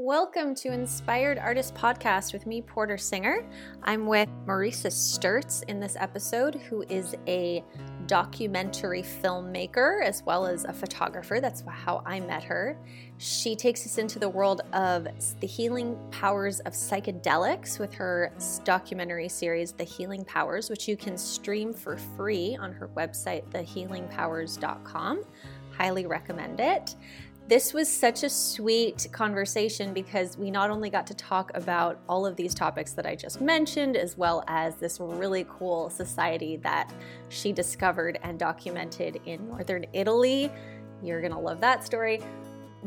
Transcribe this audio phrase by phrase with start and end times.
[0.00, 3.44] Welcome to Inspired Artist Podcast with me, Porter Singer.
[3.82, 7.64] I'm with Marisa Sturts in this episode, who is a
[8.06, 11.40] documentary filmmaker as well as a photographer.
[11.40, 12.78] That's how I met her.
[13.16, 15.08] She takes us into the world of
[15.40, 21.18] the healing powers of psychedelics with her documentary series, The Healing Powers, which you can
[21.18, 25.24] stream for free on her website, thehealingpowers.com.
[25.76, 26.94] Highly recommend it.
[27.48, 32.26] This was such a sweet conversation because we not only got to talk about all
[32.26, 36.92] of these topics that I just mentioned, as well as this really cool society that
[37.30, 40.52] she discovered and documented in northern Italy.
[41.02, 42.20] You're gonna love that story.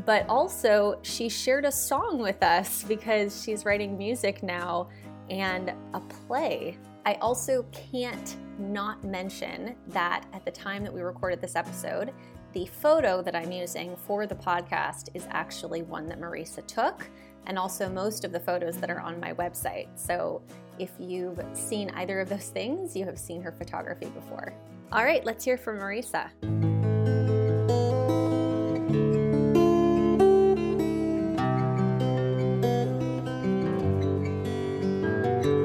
[0.05, 4.89] But also, she shared a song with us because she's writing music now
[5.31, 6.78] and a play.
[7.03, 12.14] I also can't not mention that at the time that we recorded this episode,
[12.54, 17.09] the photo that I'm using for the podcast is actually one that Marisa took,
[17.46, 19.88] and also most of the photos that are on my website.
[19.96, 20.42] So
[20.78, 24.53] if you've seen either of those things, you have seen her photography before.
[24.92, 26.30] All right, let's hear from Marisa.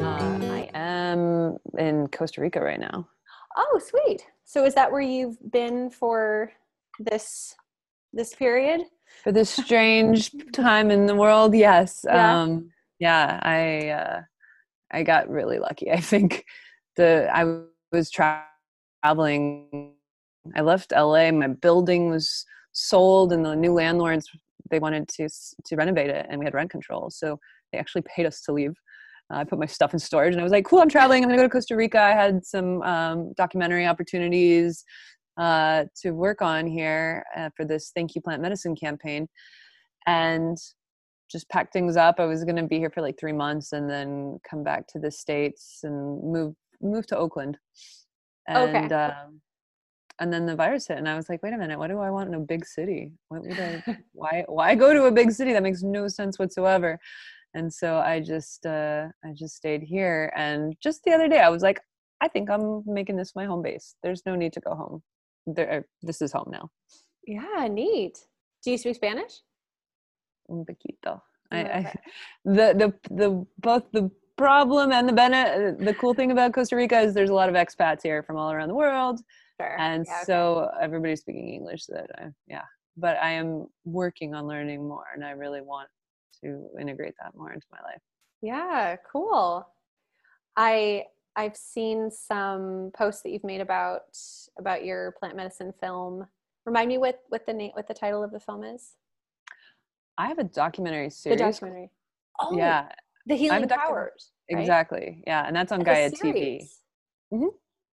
[0.02, 3.08] Uh, I am in Costa Rica right now.
[3.56, 4.24] Oh, sweet.
[4.44, 6.52] So is that where you've been for
[6.98, 7.54] this
[8.12, 8.82] this period
[9.22, 12.42] for this strange time in the world yes yeah.
[12.42, 14.20] um yeah i uh
[14.92, 16.44] i got really lucky i think
[16.96, 17.44] the i
[17.92, 18.44] was tra-
[19.02, 19.92] traveling
[20.54, 24.28] i left la my building was sold and the new landlords
[24.70, 25.28] they wanted to
[25.64, 27.38] to renovate it and we had rent control so
[27.72, 28.74] they actually paid us to leave
[29.32, 31.22] uh, I put my stuff in storage and I was like, cool, I'm traveling.
[31.22, 32.00] I'm going to go to Costa Rica.
[32.00, 34.84] I had some um, documentary opportunities,
[35.36, 39.28] uh, to work on here uh, for this Thank You Plant Medicine campaign,
[40.06, 40.56] and
[41.30, 42.16] just packed things up.
[42.18, 44.98] I was going to be here for like three months and then come back to
[44.98, 47.58] the states and move move to Oakland.
[48.48, 48.94] And okay.
[48.94, 49.40] um,
[50.20, 52.10] and then the virus hit, and I was like, wait a minute, what do I
[52.10, 53.12] want in a big city?
[53.28, 53.82] What would I?
[54.12, 55.52] why why go to a big city?
[55.52, 56.98] That makes no sense whatsoever.
[57.54, 60.32] And so I just uh, I just stayed here.
[60.36, 61.80] And just the other day, I was like,
[62.20, 63.96] I think I'm making this my home base.
[64.02, 65.02] There's no need to go home
[65.58, 66.70] Er, this is home now.
[67.26, 68.18] Yeah, neat.
[68.64, 69.42] Do you speak Spanish?
[70.50, 71.20] Un poquito.
[71.50, 71.94] I, I,
[72.44, 75.78] the the the both the problem and the benefit.
[75.78, 78.52] The cool thing about Costa Rica is there's a lot of expats here from all
[78.52, 79.20] around the world,
[79.60, 79.78] sure.
[79.78, 80.84] and yeah, so okay.
[80.84, 81.86] everybody's speaking English.
[81.86, 82.64] That I, yeah,
[82.96, 85.88] but I am working on learning more, and I really want
[86.42, 88.02] to integrate that more into my life.
[88.42, 89.66] Yeah, cool.
[90.56, 91.04] I
[91.36, 94.02] I've seen some posts that you've made about
[94.58, 96.26] about your plant medicine film.
[96.64, 98.94] Remind me what what the name what the title of the film is.
[100.18, 101.38] I have a documentary series.
[101.38, 101.90] The documentary.
[102.40, 102.88] Oh, yeah.
[103.26, 104.32] The Healing Powers.
[104.50, 104.60] Right?
[104.60, 105.22] Exactly.
[105.26, 106.66] Yeah, and that's on Gaia TV.
[107.32, 107.48] Mm-hmm.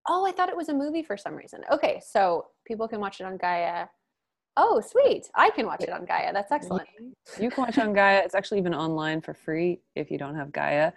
[0.08, 1.62] Oh, I thought it was a movie for some reason.
[1.70, 3.86] Okay, so people can watch it on Gaia.
[4.56, 5.28] Oh, sweet.
[5.34, 6.32] I can watch it on Gaia.
[6.32, 6.88] That's excellent.
[7.40, 8.22] You can watch it on Gaia.
[8.24, 10.92] It's actually even online for free if you don't have Gaia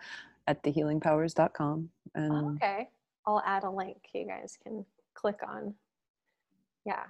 [0.46, 1.90] at thehealingpowers.com.
[2.18, 2.90] Oh, okay.
[3.26, 5.74] I'll add a link you guys can click on.
[6.86, 7.04] Yeah.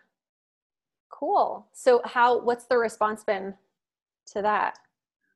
[1.10, 1.68] Cool.
[1.74, 3.54] So how what's the response been
[4.34, 4.80] to that?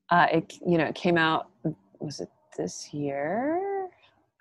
[0.10, 1.50] Uh, it you know, it came out
[2.00, 3.88] was it this year?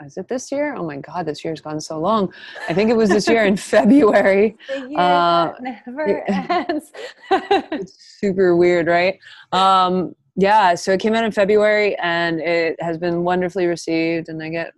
[0.04, 0.74] Is it this year?
[0.74, 2.32] Oh my god, this year's gone so long.
[2.68, 4.56] I think it was this year in February.
[4.68, 6.90] The year uh, never ends.
[7.30, 9.18] it's super weird, right?
[9.52, 14.42] Um, yeah, so it came out in February and it has been wonderfully received and
[14.42, 14.72] I get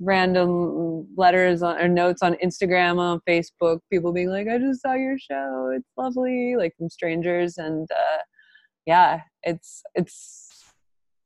[0.00, 4.94] random letters on, or notes on Instagram, on Facebook, people being like, I just saw
[4.94, 5.72] your show.
[5.74, 7.58] It's lovely, like from strangers.
[7.58, 8.22] And uh,
[8.86, 10.44] yeah, it's, it's,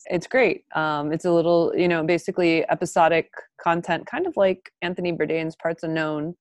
[0.06, 0.64] it's great.
[0.74, 3.30] Um, it's a little, you know, basically episodic
[3.62, 6.34] content, kind of like Anthony Bourdain's Parts Unknown,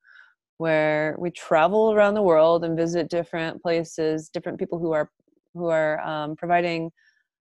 [0.58, 5.10] where we travel around the world and visit different places, different people who are
[5.54, 6.90] who are um, providing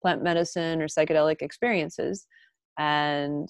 [0.01, 2.27] plant medicine or psychedelic experiences,
[2.79, 3.49] and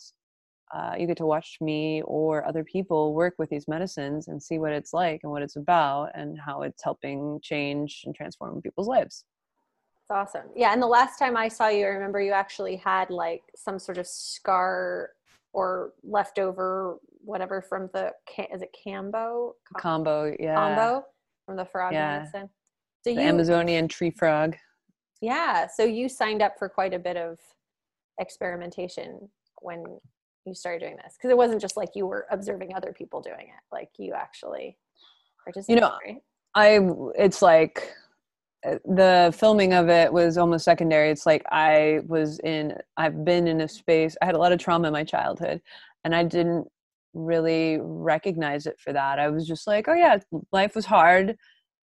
[0.75, 4.59] uh, you get to watch me or other people work with these medicines and see
[4.59, 8.87] what it's like and what it's about and how it's helping change and transform people's
[8.87, 9.25] lives.
[10.03, 10.47] It's awesome.
[10.55, 10.73] Yeah.
[10.73, 13.99] And the last time I saw you, I remember you actually had like some sort
[13.99, 15.11] of scar
[15.53, 18.13] or leftover whatever from the,
[18.53, 19.53] is it Kambo?
[19.77, 20.57] Kambo, yeah.
[20.57, 21.03] Kambo
[21.45, 22.19] from the frog yeah.
[22.19, 22.49] medicine.
[23.03, 24.57] So the you, Amazonian tree frog.
[25.21, 25.67] Yeah.
[25.67, 27.39] So you signed up for quite a bit of
[28.19, 29.29] experimentation
[29.61, 29.85] when
[30.45, 33.49] you started doing this because it wasn't just like you were observing other people doing
[33.49, 34.77] it like you actually
[35.45, 36.21] participated you know
[36.55, 36.81] i
[37.17, 37.95] it's like
[38.67, 41.11] uh, the filming of it was almost secondary.
[41.11, 44.59] It's like I was in, I've been in a space, I had a lot of
[44.59, 45.63] trauma in my childhood,
[46.05, 46.69] and I didn't
[47.15, 49.19] really recognize it for that.
[49.19, 50.19] I was just like, oh, yeah,
[50.53, 51.37] life was hard,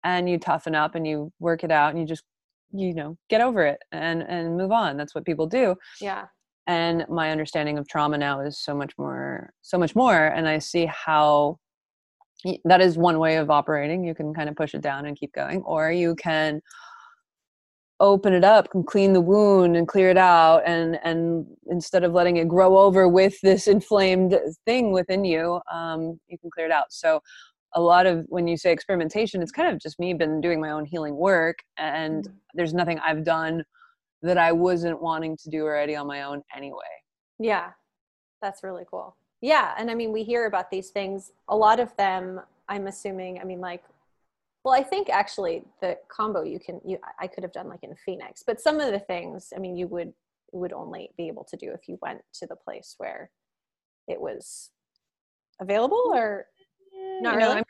[0.05, 2.23] and you toughen up and you work it out, and you just,
[2.71, 4.97] you know, get over it and and move on.
[4.97, 5.75] That's what people do.
[5.99, 6.25] Yeah.
[6.65, 10.59] And my understanding of trauma now is so much more, so much more, and I
[10.59, 11.59] see how
[12.65, 15.33] that is one way of operating you can kind of push it down and keep
[15.33, 16.61] going or you can
[17.99, 22.11] open it up and clean the wound and clear it out and and instead of
[22.11, 26.71] letting it grow over with this inflamed thing within you um, you can clear it
[26.71, 27.21] out so
[27.75, 30.71] a lot of when you say experimentation it's kind of just me been doing my
[30.71, 32.35] own healing work and mm-hmm.
[32.53, 33.63] there's nothing i've done
[34.23, 36.93] that i wasn't wanting to do already on my own anyway.
[37.39, 37.71] Yeah
[38.41, 39.15] that's really cool.
[39.41, 43.39] Yeah and i mean we hear about these things a lot of them i'm assuming
[43.39, 43.83] i mean like
[44.63, 47.95] well i think actually the Kambo you can you i could have done like in
[48.05, 50.13] phoenix but some of the things i mean you would
[50.53, 53.29] would only be able to do if you went to the place where
[54.07, 54.69] it was
[55.59, 56.45] available or
[57.21, 57.63] not really?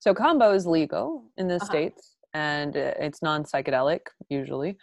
[0.00, 1.64] So Kambo is legal in the uh-huh.
[1.64, 4.76] states and it's non-psychedelic usually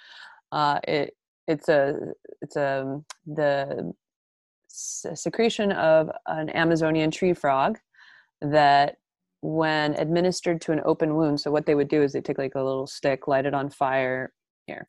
[0.51, 1.15] uh, it
[1.47, 1.95] it's a
[2.41, 3.93] it's a the
[4.67, 7.77] secretion of an Amazonian tree frog
[8.41, 8.97] that
[9.41, 12.55] when administered to an open wound so what they would do is they take like
[12.55, 14.31] a little stick light it on fire
[14.67, 14.87] here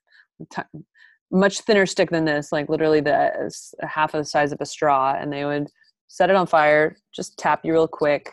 [1.30, 3.50] much thinner stick than this like literally the
[3.82, 5.68] half of the size of a straw and they would
[6.08, 8.30] set it on fire just tap you real quick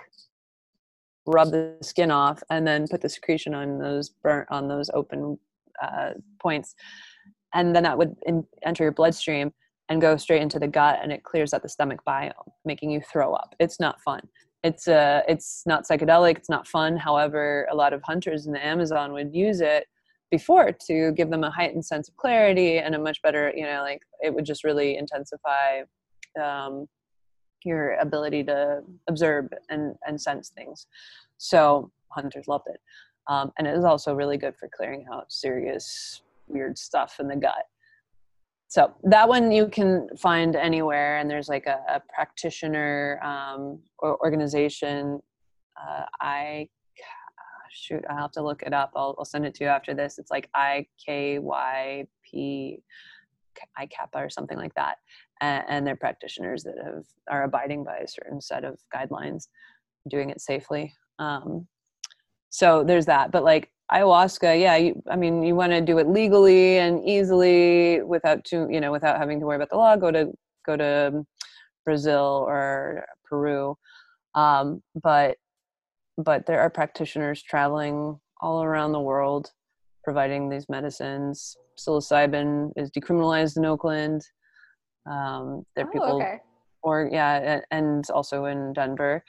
[1.26, 5.38] rub the skin off and then put the secretion on those burnt on those open
[5.82, 6.12] uh,
[6.42, 6.76] points
[7.54, 9.52] and then that would in, enter your bloodstream
[9.90, 12.32] and go straight into the gut and it clears out the stomach biome
[12.66, 13.56] making you throw up.
[13.60, 14.22] It's not fun.
[14.64, 16.98] It's uh it's not psychedelic it's not fun.
[16.98, 19.86] However a lot of hunters in the amazon would use it
[20.32, 23.82] before to give them a heightened sense of clarity and a much better you know
[23.82, 25.82] like it would just really intensify
[26.40, 26.88] um,
[27.66, 30.88] your ability to observe and and sense things.
[31.38, 32.80] So hunters loved it.
[33.28, 37.36] Um, and it is also really good for clearing out serious weird stuff in the
[37.36, 37.66] gut.
[38.68, 44.20] So that one you can find anywhere and there's like a, a practitioner um, or
[44.22, 45.20] organization
[45.76, 46.68] uh, i
[47.72, 48.92] shoot i'll have to look it up.
[48.96, 50.18] I'll, I'll, send it to you after this.
[50.18, 52.82] It's like I K Y P
[53.78, 54.98] I ICAPA or something like that.
[55.42, 59.48] And, and they're practitioners that have are abiding by a certain set of guidelines
[60.10, 60.94] doing it safely.
[61.20, 61.68] Um,
[62.50, 63.32] so there's that.
[63.32, 68.02] But like ayahuasca yeah you, i mean you want to do it legally and easily
[68.04, 70.32] without too you know without having to worry about the law go to
[70.66, 71.26] go to
[71.86, 73.78] brazil or peru.
[74.36, 75.38] Um, but
[76.18, 79.52] but there are practitioners traveling all around the world
[80.04, 81.56] providing these medicines.
[81.78, 84.22] Psilocybin is decriminalized in oakland.
[85.10, 86.40] Um, there are oh, people okay.
[86.84, 89.24] or yeah and also in denver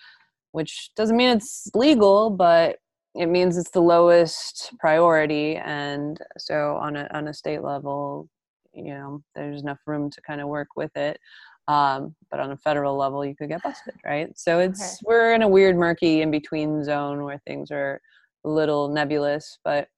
[0.53, 2.79] which doesn't mean it's legal but
[3.15, 8.29] it means it's the lowest priority and so on a on a state level
[8.73, 11.19] you know there's enough room to kind of work with it
[11.69, 14.37] um, but on a federal level you could get busted right?
[14.37, 14.97] So it's okay.
[15.05, 18.01] we're in a weird murky in between zone where things are
[18.45, 19.89] a little nebulous but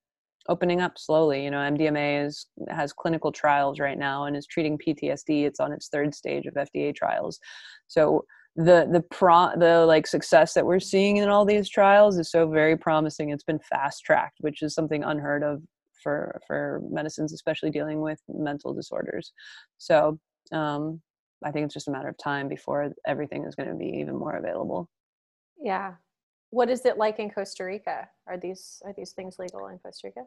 [0.48, 4.76] opening up slowly you know mdma is has clinical trials right now and is treating
[4.76, 7.38] ptsd it's on its third stage of fda trials.
[7.86, 8.24] So
[8.56, 12.48] the the pro the like success that we're seeing in all these trials is so
[12.48, 13.30] very promising.
[13.30, 15.62] It's been fast tracked which is something unheard of
[16.02, 19.32] for for medicines especially dealing with mental disorders.
[19.78, 20.18] So
[20.52, 21.00] um
[21.44, 24.16] i think it's just a matter of time before everything is going to be even
[24.16, 24.88] more available.
[25.58, 25.94] Yeah.
[26.50, 28.08] What is it like in costa rica?
[28.26, 30.26] Are these are these things legal in costa rica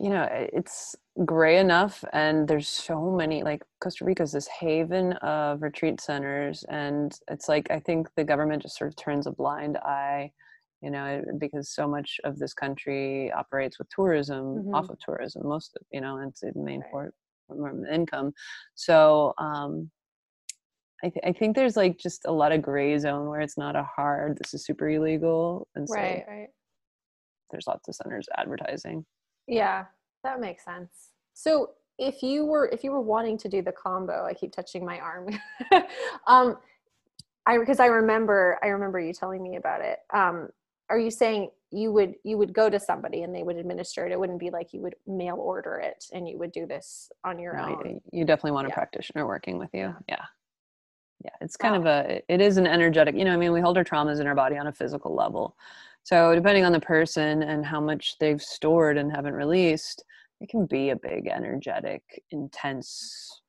[0.00, 5.12] you know it's gray enough and there's so many like costa rica is this haven
[5.14, 9.32] of retreat centers and it's like i think the government just sort of turns a
[9.32, 10.30] blind eye
[10.82, 14.74] you know because so much of this country operates with tourism mm-hmm.
[14.74, 17.10] off of tourism most of you know it's the main right.
[17.50, 18.32] of income
[18.74, 19.90] so um
[21.04, 23.76] I, th- I think there's like just a lot of gray zone where it's not
[23.76, 26.48] a hard this is super illegal and so right, right.
[27.50, 29.04] there's lots of centers advertising
[29.48, 29.86] yeah,
[30.22, 31.10] that makes sense.
[31.34, 34.84] So if you were if you were wanting to do the Kambo, I keep touching
[34.84, 35.28] my arm.
[36.26, 36.58] um,
[37.46, 39.98] I because I remember I remember you telling me about it.
[40.12, 40.50] Um,
[40.90, 44.12] are you saying you would you would go to somebody and they would administer it?
[44.12, 47.38] It wouldn't be like you would mail order it and you would do this on
[47.38, 48.00] your no, own.
[48.12, 48.74] You definitely want a yeah.
[48.74, 49.94] practitioner working with you.
[50.08, 50.24] Yeah.
[51.24, 51.80] Yeah, it's kind wow.
[51.80, 54.28] of a it is an energetic, you know, I mean, we hold our traumas in
[54.28, 55.56] our body on a physical level
[56.08, 60.02] So, depending on the person and how much they've stored and haven't released,
[60.40, 62.00] it can be a big, energetic,
[62.30, 63.42] intense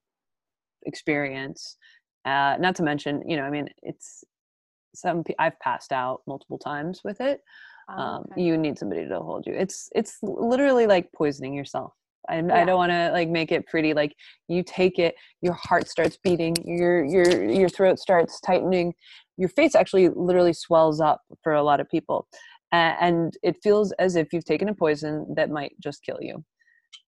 [0.85, 1.77] experience.
[2.25, 4.25] Uh, not to mention, you know, I mean, it's
[4.93, 7.39] some I've passed out multiple times with it.
[7.89, 8.41] Oh, um, okay.
[8.41, 9.53] You need somebody to hold you.
[9.53, 11.93] It's it's literally like poisoning yourself.
[12.27, 12.61] I, yeah.
[12.61, 13.93] I don't want to like make it pretty.
[13.93, 14.13] Like
[14.49, 18.93] you take it, your heart starts beating, your your your throat starts tightening,
[19.39, 22.27] your face actually literally swells up for a lot of people
[22.71, 26.43] and it feels as if you've taken a poison that might just kill you.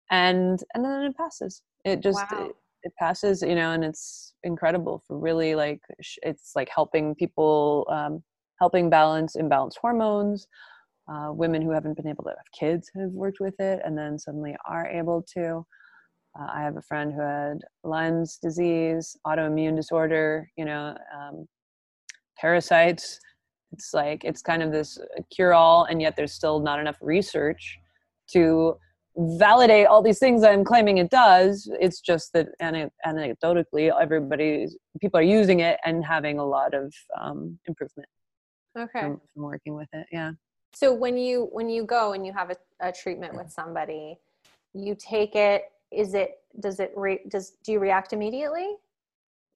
[0.09, 1.61] And and then it passes.
[1.85, 2.45] It just wow.
[2.47, 5.79] it, it, passes you know and it's incredible for really like
[6.23, 8.23] it's like helping people um,
[8.59, 10.47] helping balance imbalanced hormones.
[11.11, 14.17] Uh, women who haven't been able to have kids have worked with it and then
[14.17, 15.65] suddenly are able to.
[16.39, 21.45] Uh, i have a friend who had lyme's disease autoimmune disorder you know um,
[22.37, 23.19] parasites.
[23.71, 24.99] It's like it's kind of this
[25.33, 27.79] cure all and yet there's still not enough research
[28.31, 28.77] to
[29.17, 31.69] validate all these things i'm claiming it does.
[31.79, 34.67] It's just that anecdotally everybody
[34.99, 38.07] people are using it and having a lot of um, improvement
[38.77, 39.01] okay.
[39.01, 40.31] from, from, working with it yeah.
[40.73, 44.17] So when you when you go and you have a, a treatment with somebody
[44.73, 48.75] you take it is it does it re, does do you react immediately?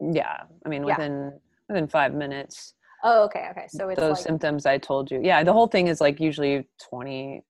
[0.01, 0.43] Yeah.
[0.65, 0.97] I mean yeah.
[0.97, 1.39] within
[1.89, 2.75] five minutes
[3.07, 3.67] Oh, okay, okay.
[3.69, 5.21] So it's those like- symptoms I told you.
[5.23, 7.43] Yeah, the whole thing is like usually 20,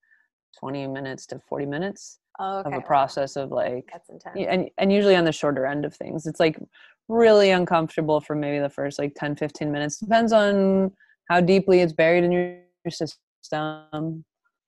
[0.59, 2.67] 20 minutes to 40 minutes oh, okay.
[2.67, 4.35] of a process of like That's intense.
[4.49, 6.27] and and usually on the shorter end of things.
[6.27, 6.59] It's like
[7.07, 9.97] really uncomfortable for maybe the first like 10 15 minutes.
[9.99, 10.91] Depends on
[11.29, 12.57] how deeply it's buried in your,
[12.89, 14.25] system.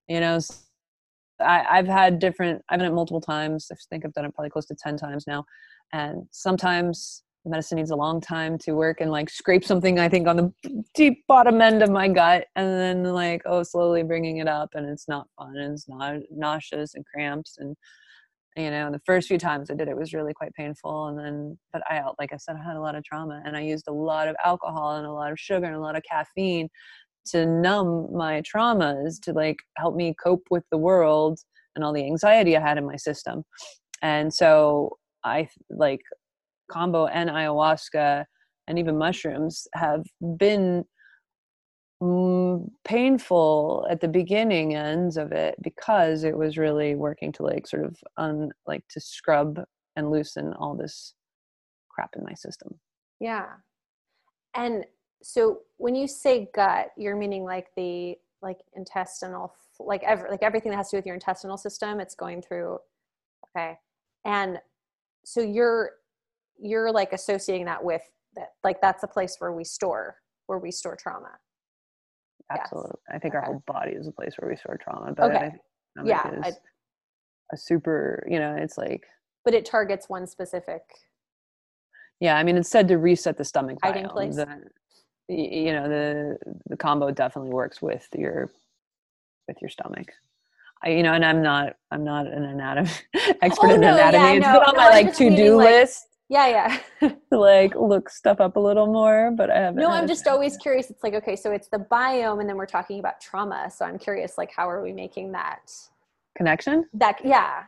[0.08, 0.39] You know,
[1.39, 3.68] I, I've had different I've done it multiple times.
[3.72, 5.44] I think I've done it probably close to 10 times now.
[5.92, 10.27] And sometimes medicine needs a long time to work and like scrape something i think
[10.27, 14.48] on the deep bottom end of my gut and then like oh slowly bringing it
[14.48, 17.75] up and it's not fun and it's not nauseous and cramps and
[18.56, 21.58] you know the first few times i did it was really quite painful and then
[21.72, 23.94] but i like i said i had a lot of trauma and i used a
[23.94, 26.68] lot of alcohol and a lot of sugar and a lot of caffeine
[27.27, 31.39] to numb my traumas to like help me cope with the world
[31.75, 33.44] and all the anxiety i had in my system.
[34.01, 36.01] And so i like
[36.72, 38.26] kambo and ayahuasca
[38.68, 40.04] and even mushrooms have
[40.38, 40.84] been
[42.02, 47.68] mm, painful at the beginning ends of it because it was really working to like
[47.68, 49.60] sort of un like to scrub
[49.96, 51.14] and loosen all this
[51.90, 52.80] crap in my system.
[53.20, 53.48] Yeah.
[54.56, 54.86] And
[55.24, 60.70] so when you say gut you're meaning like the like intestinal like every like everything
[60.72, 62.78] that has to do with your intestinal system it's going through
[63.50, 63.76] okay.
[64.26, 64.60] And
[65.26, 65.92] so you're
[66.60, 68.02] you're like associating that with
[68.36, 70.16] that like that's a place where we store
[70.48, 71.32] where we store trauma
[72.52, 73.16] absolutely yes.
[73.16, 73.40] i think okay.
[73.40, 75.52] our whole body is a place where we store trauma but okay.
[76.04, 76.52] yeah I,
[77.54, 79.06] a super you know it's like
[79.44, 80.82] but it targets one specific
[82.20, 84.12] yeah i mean it's said to reset the stomach biome.
[84.12, 84.48] place the,
[85.30, 86.38] you know the
[86.68, 88.50] the kambo definitely works with your
[89.48, 90.12] with your stomach
[90.84, 92.92] I, you know, and I'm not, I'm not an anatomy
[93.42, 94.24] expert oh, in no, anatomy.
[94.24, 97.12] Yeah, it's no, been on no, my like to do like, list yeah yeah.
[97.31, 100.89] Like look stuff up a little more but i haven't no i'm just always curious.
[100.89, 103.69] It's like okay so it's the biome and then we're talking about trauma.
[103.69, 105.72] So i'm curious like how are we making that
[106.36, 106.86] connection?
[106.93, 107.63] That yeah.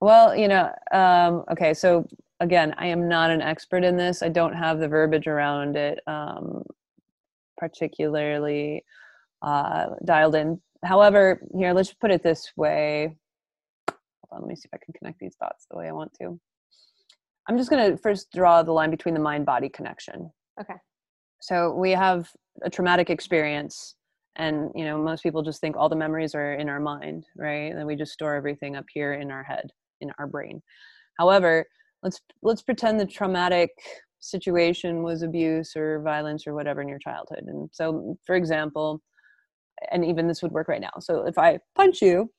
[0.00, 2.06] Well you know um okay so
[2.40, 4.22] again i am not an expert in this.
[4.22, 6.62] I don't have the verbiage around it um
[7.56, 8.84] particularly
[9.42, 10.60] uh dialed in.
[10.84, 13.16] However here let's put it this way.
[13.88, 13.98] Hold
[14.32, 16.38] on let me see if i can connect these dots the way i want to
[17.48, 20.30] I'm just going to first draw the line between the mind body connection.
[20.60, 20.74] Okay.
[21.40, 22.30] So we have
[22.62, 23.94] a traumatic experience
[24.36, 27.74] and you know most people just think all the memories are in our mind, right?
[27.74, 30.62] And we just store everything up here in our head, in our brain.
[31.18, 31.64] However,
[32.02, 33.70] let's let's pretend the traumatic
[34.20, 37.44] situation was abuse or violence or whatever in your childhood.
[37.46, 39.00] And so for example,
[39.92, 40.90] and even this would work right now.
[41.00, 42.30] So if I punch you,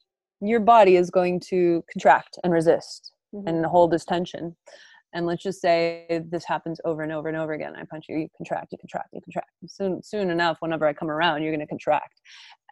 [0.41, 3.47] your body is going to contract and resist mm-hmm.
[3.47, 4.55] and hold this tension
[5.13, 7.73] and let's just say this happens over and over and over again.
[7.75, 9.49] I punch you you contract you contract you contract.
[9.67, 12.21] Soon soon enough whenever i come around you're going to contract.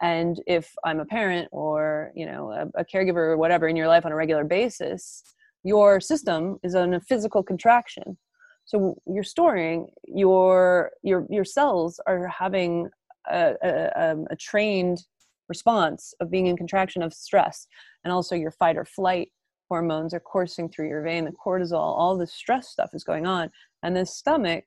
[0.00, 3.88] And if i'm a parent or you know a, a, caregiver or whatever in your
[3.88, 5.22] life on a regular basis
[5.64, 8.16] your system is in a physical contraction.
[8.64, 12.90] So you're storing your your your cells are having
[13.30, 15.04] a, a, um, a trained
[15.48, 17.66] response of being in contraction of stress.
[18.04, 19.30] And also your fight or flight
[19.68, 23.50] hormones are coursing through your vein, the cortisol, all the stress stuff is going on.
[23.82, 24.64] And the stomach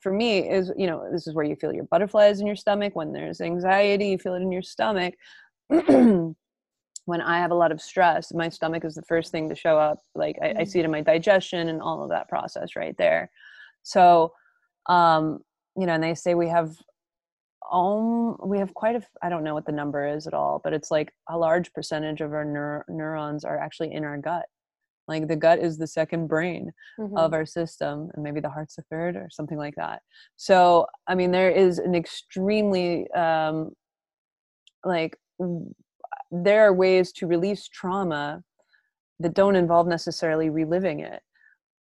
[0.00, 2.94] for me is you know this is where you feel your butterflies in your stomach.
[2.94, 5.14] When there's anxiety you feel it in your stomach.
[7.04, 9.76] When i have a lot of stress my stomach is the first thing to show
[9.76, 9.98] up.
[10.14, 13.28] Like I, I see it in my digestion and all of that process right there.
[13.82, 14.32] So
[14.88, 15.40] um
[15.76, 16.76] you know and they say we have
[17.70, 20.72] um we have quite a i don't know what the number is at all but
[20.72, 24.46] it's like a large percentage of our neur- neurons are actually in our gut.
[25.08, 27.16] Like the gut is the second brain mm-hmm.
[27.16, 30.02] of our system and maybe the heart's the third or something like that.
[30.36, 33.72] So i mean there is an extremely um
[34.84, 35.18] like
[36.30, 38.42] there are ways to release trauma
[39.20, 41.22] that don't involve necessarily reliving it.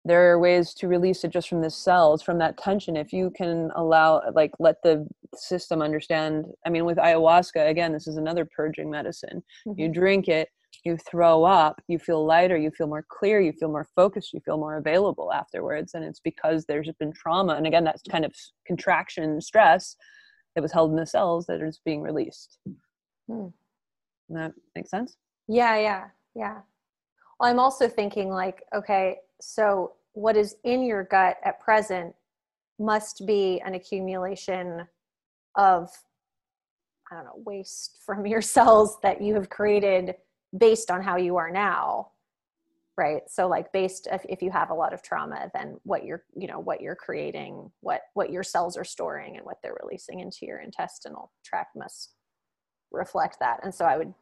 [0.05, 2.97] There are ways to release it just from the cells from that tension.
[2.97, 8.07] If you can allow like let the system understand i mean with ayahuasca again this
[8.07, 9.81] is another purging medicine mm-hmm.
[9.81, 10.49] you drink it
[10.85, 14.41] you throw up you feel lighter you feel more clear you feel more focused you
[14.41, 18.33] feel more available afterwards and it's because there's been trauma and again that's kind of
[18.67, 19.97] contraction stress
[20.55, 22.59] that was held in the cells that is being released
[23.29, 23.47] hmm.
[24.29, 25.17] that makes sense
[25.49, 26.59] yeah yeah yeah
[27.39, 32.15] well i'm also thinking like okay so what is in your gut at present
[32.79, 34.87] must be an accumulation
[35.57, 35.90] of
[37.11, 40.14] i don't know waste from your cells that you have created
[40.57, 42.09] based on how you are now
[42.99, 43.23] right?
[43.28, 46.47] So like based if, if you have a lot of trauma then what you're you
[46.47, 50.45] know what you're creating what what your cells are storing and what they're releasing into
[50.45, 52.12] your intestinal tract must
[52.90, 53.61] reflect that.
[53.62, 54.12] And so i would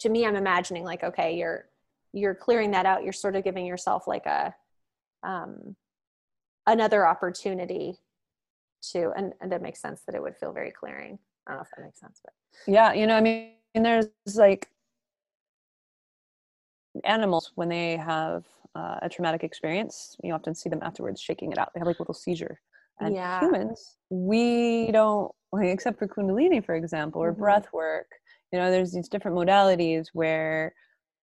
[0.00, 1.66] to me i'm imagining like okay you're
[2.12, 3.04] you're clearing that out.
[3.04, 4.54] You're sort of giving yourself like a
[5.22, 5.76] um
[6.66, 7.98] another opportunity
[8.82, 11.62] to and, and it makes sense that it would feel very clearing i don't know
[11.62, 12.32] if that makes sense but
[12.66, 14.68] yeah you know i mean there's like
[17.04, 21.58] animals when they have uh, a traumatic experience you often see them afterwards shaking it
[21.58, 22.60] out they have like a little seizure
[23.00, 23.40] and yeah.
[23.40, 27.42] humans we don't like, except for kundalini for example or mm-hmm.
[27.42, 28.06] breath work
[28.52, 30.74] you know there's these different modalities where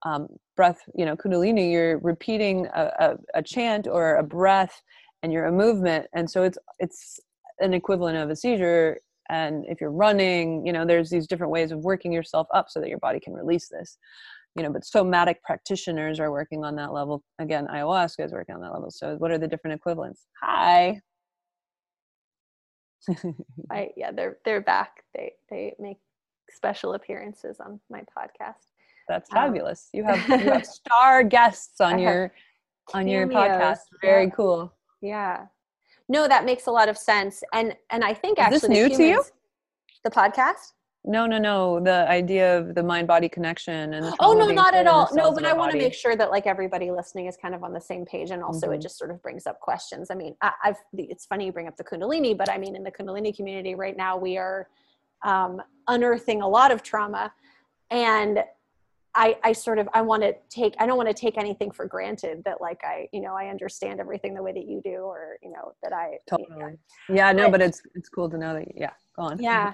[0.06, 4.82] um, breath you know kundalini you're repeating a, a, a chant or a breath
[5.24, 7.20] and you're a movement and so it's it's
[7.60, 9.00] an equivalent of a seizure.
[9.30, 12.80] And if you're running you know there's these different ways of working yourself up so
[12.80, 13.98] that your body can release this
[14.56, 17.24] you know but somatic practitioners are working on that level.
[17.40, 18.90] Again ayahuasca is working on that level.
[18.90, 20.26] So what are the different equivalents?
[20.42, 21.00] Hi.
[23.72, 25.04] I, yeah they're they're back.
[25.16, 25.98] They they make
[26.50, 28.66] special appearances on my podcast.
[29.08, 29.90] That's um, fabulous.
[29.94, 32.34] Um, you have you have star guests on your
[32.96, 33.82] on your podcast.
[34.02, 34.30] very yeah.
[34.32, 34.74] cool.
[35.02, 35.46] Yeah
[36.10, 38.86] no that makes a lot of sense and and i think is actually this new
[38.86, 39.24] humans, to you
[40.04, 40.74] the podcast
[41.06, 41.80] no, no, no.
[41.80, 45.10] The idea of the mind body connection and oh no, not at all.
[45.14, 47.72] No, but I want to make sure that like everybody listening is kind of on
[47.72, 48.76] the same page, and also mm-hmm.
[48.76, 50.12] it just sort of brings up questions.
[50.12, 52.84] I mean, I, have it's funny you bring up the Kundalini, but I mean, in
[52.84, 54.68] the Kundalini community right now, we are
[55.24, 57.32] um, unearthing a lot of trauma,
[57.90, 58.44] and
[59.16, 61.86] I, I sort of I want to take I don't want to take anything for
[61.86, 65.38] granted that like I you know I understand everything the way that you do or
[65.42, 66.48] you know that I totally.
[66.52, 66.78] You know.
[67.10, 69.42] yeah no but, but it's it's cool to know that yeah go on.
[69.42, 69.74] Yeah.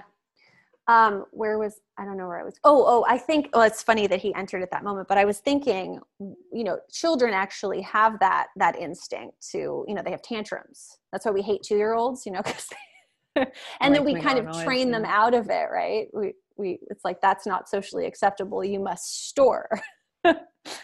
[0.88, 3.82] Um where was i don't know where i was oh oh i think well it's
[3.82, 7.80] funny that he entered at that moment but i was thinking you know children actually
[7.80, 10.98] have that that instinct to you know they have tantrums.
[11.12, 12.68] That's why we hate two year olds you know because
[13.36, 13.46] and
[13.80, 16.06] like then we kind of train them out of it right?
[16.14, 19.68] We we it's like that's not socially acceptable you must store.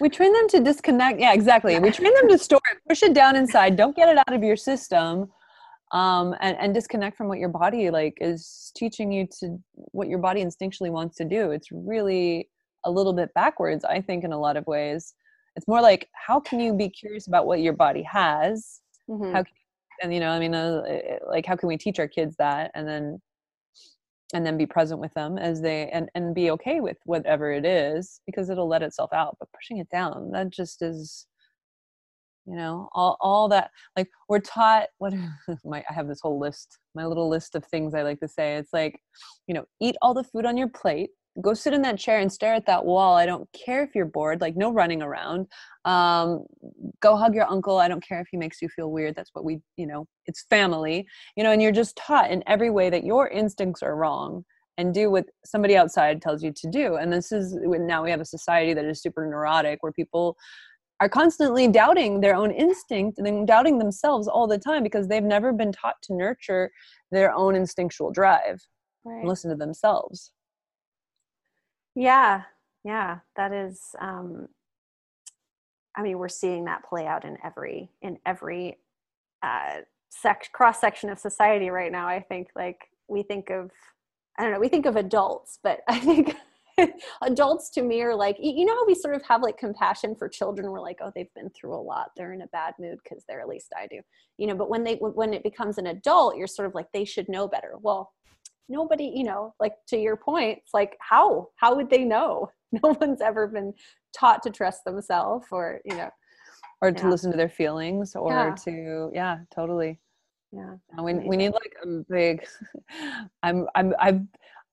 [0.01, 1.77] We train them to disconnect yeah exactly.
[1.81, 4.43] We train them to store it push it down inside don't get it out of
[4.43, 5.29] your system
[5.91, 10.21] um, and, and disconnect from what your body like is teaching you to what your
[10.21, 11.51] body instinctually wants to do.
[11.51, 12.49] It's really
[12.85, 15.15] a little bit backwards i think in a lot of ways.
[15.57, 18.81] It's more like how can you be curious about what your body has?
[19.11, 19.33] Mm-hmm.
[19.33, 19.53] how can,
[20.01, 20.83] and you know i mean uh,
[21.29, 22.71] like how can we teach our kids that?
[22.75, 23.21] And then
[24.33, 27.65] and then be present with them as they and and be okay with whatever it
[27.65, 31.27] is because it'll let itself out but pushing it down that just is
[32.47, 35.15] you know all, all that like we're taught what
[35.65, 38.57] my i have this whole list my little list of things i like to say.
[38.57, 38.99] It's like
[39.47, 42.31] you know eat all the food on your plate go sit in that chair and
[42.31, 45.47] stare at that wall i don't care if you're bored like no running around
[45.85, 46.45] um,
[47.01, 49.45] go hug your uncle i don't care if he makes you feel weird that's what
[49.45, 53.05] we you know it's family you know and you're just taught in every way that
[53.05, 54.45] your instincts are wrong
[54.79, 58.21] and do what somebody outside tells you to do and this is now we have
[58.21, 60.37] a society that is super neurotic where people
[61.01, 65.23] are constantly doubting their own instinct and then doubting themselves all the time because they've
[65.23, 66.71] never been taught to nurture
[67.11, 68.61] their own instinctual drive
[69.05, 69.19] right.
[69.19, 70.31] and listen to themselves
[71.95, 72.43] yeah
[72.85, 74.49] yeah that is um
[75.97, 78.79] i mean we're seeing that play out in every in every
[79.43, 79.81] uh
[80.13, 82.07] sec- cross section of society right now.
[82.07, 83.71] I think like we think of
[84.39, 86.37] I don't know, we think of adults, but I think
[87.23, 90.29] adults to me are like you know how we sort of have like compassion for
[90.29, 90.71] children?
[90.71, 92.11] We're like oh they've been through a lot.
[92.17, 94.01] They're in a bad mood because they're at least i do.
[94.39, 97.05] You know but when they when it becomes an adult you're sort of like they
[97.05, 97.75] should know better.
[97.81, 98.13] Well
[98.73, 102.97] nobody you know like to your point it's like how how would they know no
[103.01, 103.73] one's ever been
[104.19, 106.11] taught to trust themselves or you know
[106.81, 107.11] or to Yeah.
[107.11, 108.55] listen to their feelings or Yeah.
[108.65, 110.01] to yeah totally
[110.53, 112.45] yeah we, we need like a big
[113.43, 114.21] i'm i'm i've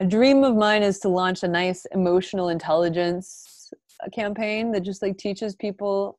[0.02, 3.72] a dream of mine is to launch a nice emotional intelligence
[4.14, 6.18] campaign that just like teaches people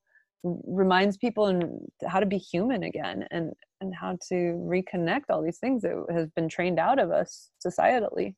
[0.66, 1.64] reminds people and
[2.06, 6.28] how to be human again and and how to reconnect all these things that has
[6.36, 8.34] been trained out of us societally.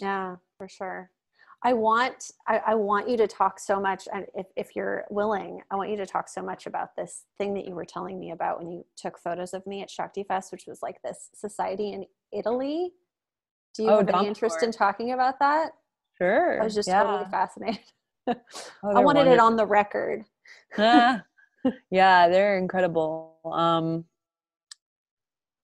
[0.00, 1.10] Yeah for sure.
[1.64, 5.60] I want I, I want you to talk so much and if, if you're willing
[5.70, 8.30] i want you to talk so much about this thing that you were telling me
[8.32, 11.92] about when you took photos of me at shakti fest which was like this society
[11.92, 12.92] in italy.
[13.74, 15.72] Do you Oh, have any interest in talking about that?
[16.18, 17.02] Sure i was just yeah.
[17.02, 17.80] totally fascinated.
[18.82, 20.24] Oh, i wanted it on the record.
[20.76, 21.22] Ah,
[21.90, 23.38] yeah, they're incredible.
[23.44, 24.04] Um,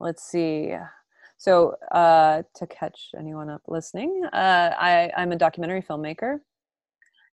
[0.02, 0.74] let's see.
[1.38, 6.38] So, uh, to catch anyone up listening, uh, I, I'm a documentary filmmaker,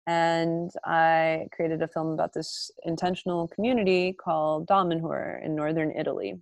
[0.07, 6.35] and I created a film about this intentional community called Damanhur in northern Italy.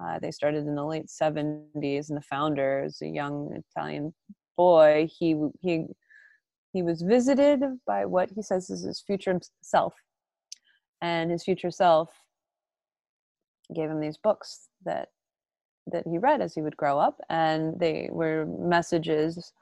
[0.00, 4.14] Uh, they started in the late 70s, and the founder is a young Italian
[4.56, 5.08] boy.
[5.18, 5.86] He he
[6.72, 9.94] he was visited by what he says is his future self
[11.00, 12.10] and his future self
[13.74, 15.08] gave him these books that
[15.92, 19.52] that he read as he would grow up and they were messages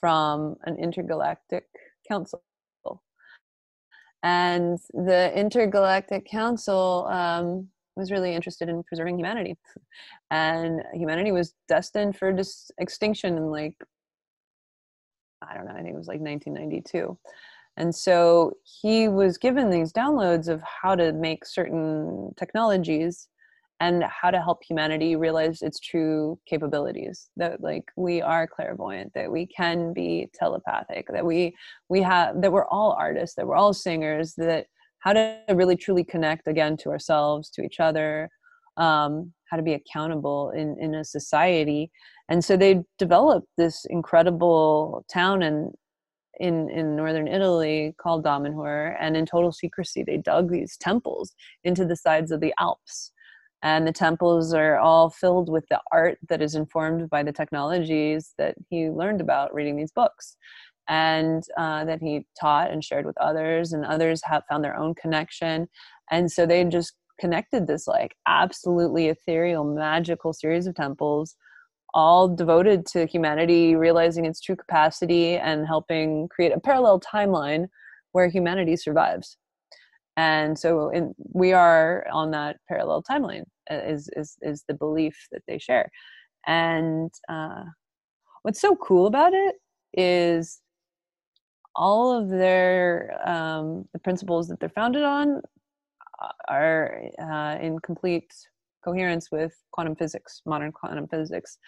[0.00, 1.64] from an intergalactic
[2.08, 2.42] council.
[4.22, 9.56] And the intergalactic council um, was really interested in preserving humanity.
[10.30, 13.74] And humanity was destined for dis- extinction in like
[15.42, 17.16] i don't know i think it was like 1992
[17.76, 23.28] and so he was given these downloads of how to make certain technologies
[23.80, 29.30] and how to help humanity realize its true capabilities that like we are clairvoyant that
[29.30, 31.54] we can be telepathic that we
[31.88, 34.66] we have that we're all artists that we're all singers that
[35.00, 38.28] how to really truly connect again to ourselves to each other
[38.78, 41.90] um, how to be accountable in in a society.
[42.30, 45.72] And so they developed this incredible town and
[46.40, 51.84] in in northern Italy called Damanhur, and in total secrecy, they dug these temples into
[51.84, 53.12] the sides of the Alps,
[53.62, 58.34] and the temples are all filled with the art that is informed by the technologies
[58.38, 60.36] that he learned about reading these books,
[60.88, 64.94] and uh, that he taught and shared with others, and others have found their own
[64.94, 65.68] connection,
[66.10, 71.36] and so they just connected this like absolutely ethereal, magical series of temples
[71.94, 77.66] all devoted to humanity realizing its true capacity and helping create a parallel timeline
[78.12, 79.36] where humanity survives
[80.18, 85.16] and so in, we are on that parallel timeline uh, is, is is the belief
[85.30, 85.88] that they share.
[86.44, 87.62] And uh,
[88.42, 89.54] what's so cool about it
[89.92, 90.60] is
[91.76, 95.40] all of their um, the principles that they're founded on
[96.20, 98.32] uh, are uh, in complete
[98.84, 101.58] coherence with quantum physics modern quantum physics.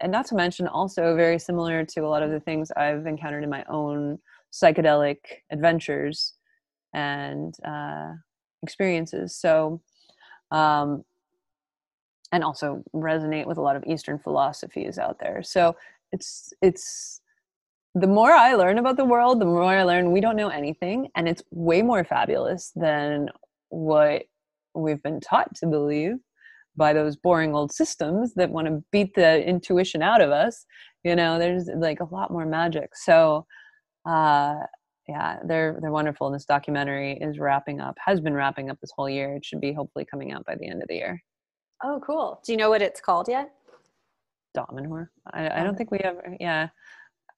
[0.00, 3.42] And not to mention also very similar to a lot of the things I've encountered
[3.42, 4.20] in my own
[4.52, 5.18] psychedelic
[5.50, 6.34] adventures
[6.92, 8.12] and uh,
[8.62, 9.34] experiences.
[9.34, 9.80] So,
[10.50, 11.04] um,
[12.32, 15.42] and also resonate with a lot of Eastern philosophies out there.
[15.42, 15.76] So
[16.12, 17.20] it's it's
[17.94, 21.08] the more I learn about the world, the more I learn we don't know anything,
[21.16, 23.30] and it's way more fabulous than
[23.70, 24.24] what
[24.74, 26.16] we've been taught to believe
[26.76, 30.66] by those boring old systems that want to beat the intuition out of us
[31.04, 33.46] you know there's like a lot more magic so
[34.06, 34.56] uh
[35.10, 38.92] yeah they're they're wonderful and this documentary is wrapping up has been wrapping up this
[38.96, 39.34] whole year.
[39.34, 41.22] It should be hopefully coming out by the end of the year.
[41.82, 42.40] Oh cool.
[42.44, 43.50] Do you know what it's called yet?
[44.56, 45.08] Damanhur?
[45.32, 46.36] I, I don't think we ever.
[46.38, 46.68] yeah.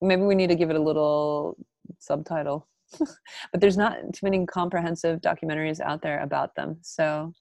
[0.01, 1.57] Maybe we need to give it a little
[1.99, 2.69] subtitle.
[3.53, 7.33] But there's not too many comprehensive documentaries out there about them so.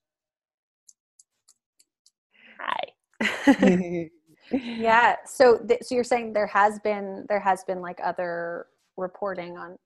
[2.59, 4.09] Hi.
[4.53, 8.65] Yeah so th- so you're saying there has been there has been like other
[8.97, 9.77] reporting on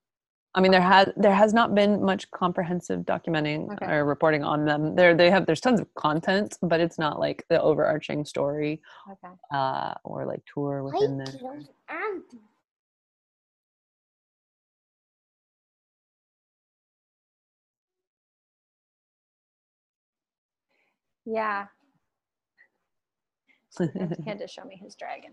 [0.55, 3.85] I mean, there has there has not been much comprehensive documenting Okay.
[3.91, 4.95] or reporting on them.
[4.95, 9.33] There they have there's tons of content, but it's not like the overarching story okay
[9.53, 11.67] uh, or like tour within the.
[21.25, 21.65] yeah
[23.77, 23.89] he
[24.25, 25.31] had to show me his dragon.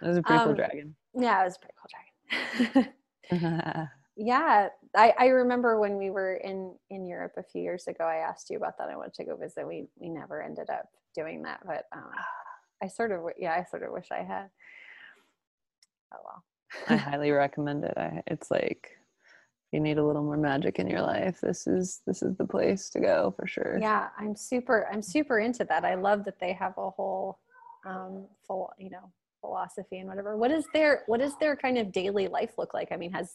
[0.00, 0.96] That was a pretty Um, cool dragon.
[1.14, 2.92] Yeah, it was a pretty cool dragon.
[4.16, 8.04] yeah, I, I remember when we were in in Europe a few years ago.
[8.04, 8.88] I asked you about that.
[8.88, 9.66] I wanted to go visit.
[9.66, 12.10] We we never ended up doing that, but um,
[12.82, 14.48] I sort of yeah, I sort of wish I had.
[16.14, 16.44] Oh well.
[16.88, 17.94] I highly recommend it.
[17.96, 18.90] I, it's like
[19.72, 22.88] you need a little more magic in your life, this is this is the place
[22.90, 23.78] to go for sure.
[23.80, 27.38] yeah i'm super i'm super into that i love that they have a whole
[27.84, 31.92] um full you know philosophy and whatever what is their what does their kind of
[31.92, 33.34] daily life look like i mean has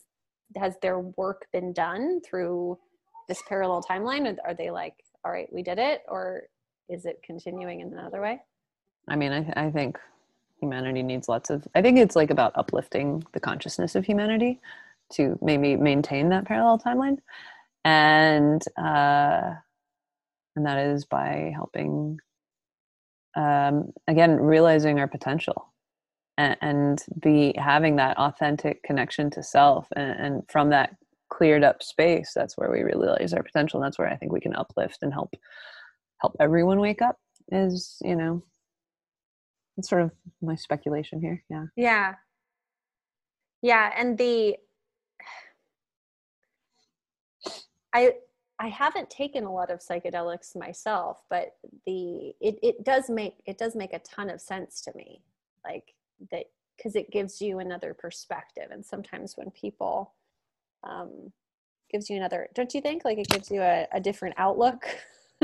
[0.58, 2.78] has their work been done through
[3.28, 4.36] this parallel timeline?
[4.46, 6.44] Are they like all right we did it or
[6.90, 8.42] is it continuing in another way?
[9.08, 9.98] I mean, I, I think
[10.60, 11.68] humanity needs lots of.
[11.74, 14.60] I think it's like about uplifting the consciousness of humanity
[15.14, 17.18] to maybe maintain that parallel timeline,
[17.84, 19.56] and uh,
[20.56, 22.20] and that is by helping,
[23.36, 25.71] um, again, realizing our potential,
[26.38, 30.96] and, be having that authentic connection to self, and, and from that
[31.30, 33.80] cleared up space, that's where we realize our potential.
[33.80, 35.34] And that's where I think we can uplift and help
[36.22, 37.18] help everyone wake up.
[37.52, 38.44] Is you know
[39.78, 41.44] it's sort of my speculation here.
[41.50, 41.66] Yeah.
[41.76, 42.14] yeah
[43.62, 44.56] yeah and the
[47.94, 48.14] i
[48.60, 53.58] i haven't taken a lot of psychedelics myself but the it, it does make it
[53.58, 55.22] does make a ton of sense to me
[55.64, 55.94] like
[56.32, 56.46] that
[56.78, 60.14] because it gives you another perspective and sometimes when people
[60.84, 61.32] um
[61.92, 64.86] gives you another don't you think like it gives you a, a different outlook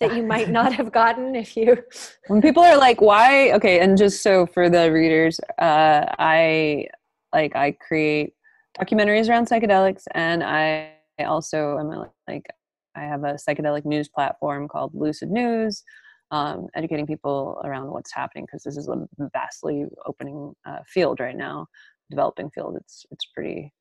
[0.00, 1.82] that you might not have gotten if you
[2.28, 6.88] When people are like, "Why?" Okay, and just so for the readers, uh, I
[7.32, 8.34] like I create
[8.78, 12.46] documentaries around psychedelics, and I also am like
[12.94, 15.82] I have a psychedelic news platform called Lucid News,
[16.30, 21.36] um, educating people around what's happening because this is a vastly opening uh, field right
[21.36, 21.66] now,
[22.10, 22.76] developing field.
[22.76, 23.72] It's it's pretty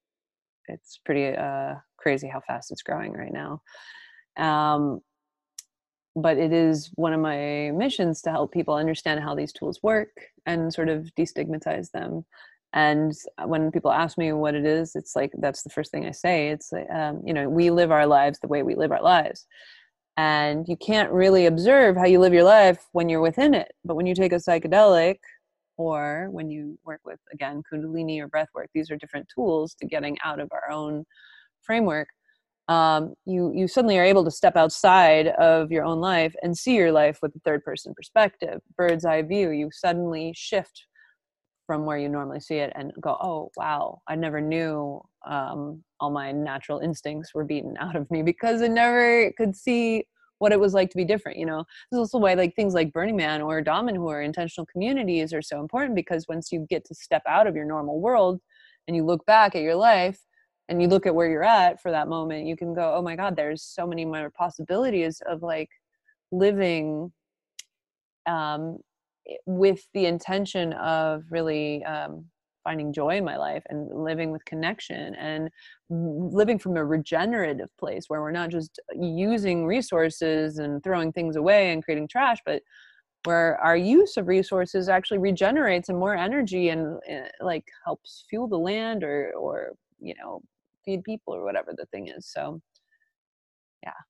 [0.68, 3.62] it's pretty uh, crazy how fast it's growing right now.
[4.38, 5.02] Um,
[6.16, 10.10] but it is one of my missions to help people understand how these tools work
[10.46, 12.26] and sort of destigmatize them
[12.74, 13.14] and
[13.46, 16.50] when people ask me what it is it's like that's the first thing i say
[16.50, 19.46] it's like, um, you know we live our lives the way we live our lives
[20.18, 23.72] and you can't really observe how you live your life when you're within it.
[23.86, 25.18] But when you take a psychedelic
[25.78, 29.86] or when you work with again kundalini or breath work these are different tools to
[29.86, 31.06] getting out of our own
[31.62, 32.10] framework.
[32.68, 36.76] Um, you you suddenly are able to step outside of your own life and see
[36.76, 38.60] your life with a third person perspective.
[38.76, 40.88] Bird's eye view you suddenly shift
[41.68, 46.10] from where you normally see it and go oh wow i never knew um, all
[46.10, 50.06] my natural instincts were beaten out of me because i never could see
[50.40, 51.66] what it was like to be different you know?
[51.92, 55.42] This is also why like things like burning man or Damanhur are intentional communities are
[55.42, 58.40] so important because once you get to step out of your normal world
[58.88, 60.20] and you look back at your life
[60.70, 63.16] and you look at where you're at for that moment you can go oh my
[63.16, 65.70] god there's so many more possibilities of like
[66.32, 67.12] living
[68.28, 68.78] um,
[69.46, 72.26] with the intention of really um,
[72.68, 75.50] finding joy in my life and living with connection and
[75.90, 81.72] living from a regenerative place where we're not just using resources and throwing things away
[81.72, 82.62] and creating trash but
[83.24, 88.50] where our use of resources actually regenerates and more energy and uh, like helps fuel
[88.50, 90.42] the land or or you know
[90.84, 92.62] feed people or whatever the thing is so
[93.82, 94.02] yeah.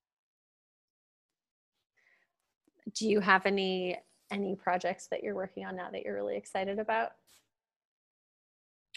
[2.96, 4.00] do you have any
[4.32, 7.12] any projects that you're working on now that you're really excited about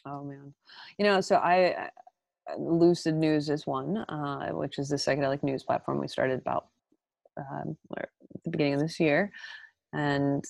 [0.07, 0.55] oh man.
[0.99, 1.91] You know so i I-
[2.59, 6.67] lucid news is one uh, which is the psychedelic news platform we started about
[7.37, 7.77] um,
[8.45, 9.31] the beginning of this year
[9.93, 10.45] and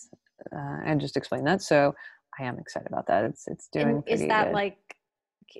[0.54, 1.62] uh, and just explain that.
[1.62, 1.94] So
[2.38, 3.24] i am excited about that.
[3.24, 4.54] It's it's doing and is that good.
[4.54, 4.78] like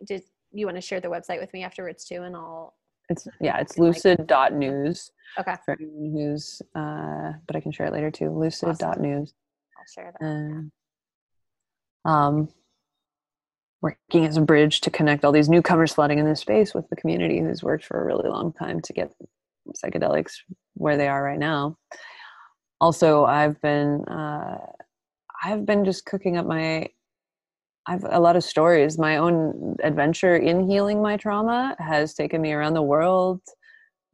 [0.06, 0.22] did
[0.52, 2.74] you want to share the website with me afterwards too and i'll
[3.08, 5.54] it's yeah it's like- lucid dot news okay.
[5.64, 8.30] for anyone who's uh but i can share it later too.
[8.30, 9.34] Lucid dot news.
[9.78, 10.24] I'll share that.
[10.26, 10.72] And
[12.04, 12.48] um,
[13.82, 16.96] working as a bridge to connect all these newcomers flooding in this space with the
[16.96, 19.12] community who's worked for a really long time to get
[19.82, 20.32] psychedelics
[20.74, 21.76] where they are right now.
[22.80, 24.58] Also, I've been uh,
[25.42, 26.88] I've been just cooking up my
[27.86, 28.98] I've a lot of stories.
[28.98, 33.40] My own adventure in healing my trauma has taken me around the world.